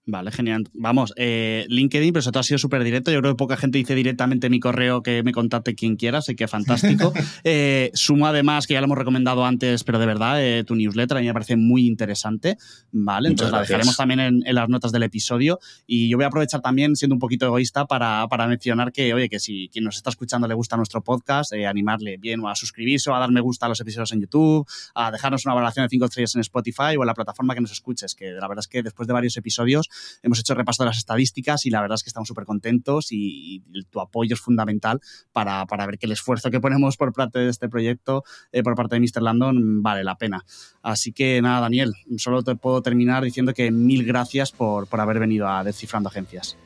[0.09, 0.63] Vale, genial.
[0.73, 3.11] Vamos, eh, LinkedIn, pero eso todo ha sido súper directo.
[3.11, 6.33] Yo creo que poca gente dice directamente mi correo que me contacte quien quiera, así
[6.33, 7.11] que fantástico.
[7.43, 11.17] eh, sumo además, que ya lo hemos recomendado antes, pero de verdad, eh, tu newsletter
[11.17, 12.57] a mí me parece muy interesante.
[12.93, 15.59] Vale, entonces la dejaremos también en, las notas del episodio.
[15.85, 19.27] Y yo voy a aprovechar también, siendo un poquito egoísta, para, para mencionar que, oye,
[19.27, 23.09] que si quien nos está escuchando le gusta nuestro podcast, animarle bien o a suscribirse
[23.09, 24.65] o a dar me gusta a los episodios en YouTube,
[24.95, 27.73] a dejarnos una valoración de 5 estrellas en Spotify o en la plataforma que nos
[27.73, 29.89] escuches, que la verdad es que después de varios episodios
[30.23, 33.63] hemos hecho repaso de las estadísticas y la verdad es que estamos súper contentos y,
[33.89, 34.99] tu apoyo es fundamental
[35.31, 38.95] para, ver que el esfuerzo que ponemos por parte de este proyecto, eh, por parte
[38.95, 39.21] de Mr.
[39.21, 40.43] Landon, vale la pena.
[40.81, 45.19] Así que nada, Daniel, solo te puedo terminar diciendo que mil gracias por, por haber
[45.19, 46.57] venido a Descifrando Agencias.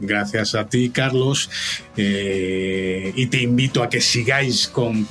[0.00, 1.50] Gracias a ti, Carlos.
[1.96, 5.06] Eh, y te invito a que sigáis con,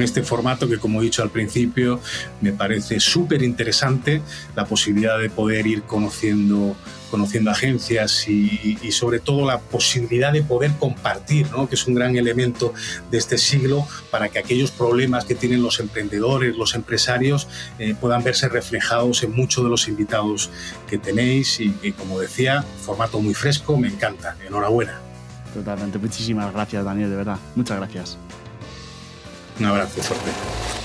[0.00, 2.00] este formato que, como he dicho al principio,
[2.40, 4.22] me parece súper interesante.
[4.54, 6.76] La posibilidad de poder ir conociendo
[7.08, 11.68] conociendo agencias y, sobre todo la posibilidad de poder compartir, ¿no?
[11.68, 12.72] que es un gran elemento
[13.10, 17.48] de este siglo para que aquellos problemas que tienen los emprendedores, los empresarios,
[17.78, 20.50] eh, puedan verse reflejados en muchos de los invitados
[20.88, 24.36] que tenéis y, y, como decía, formato muy fresco, me encanta.
[24.46, 25.00] Enhorabuena.
[25.54, 25.98] Totalmente.
[25.98, 27.38] Muchísimas gracias, Daniel, de verdad.
[27.54, 28.18] Muchas gracias.
[29.58, 30.77] Un abrazo fuerte.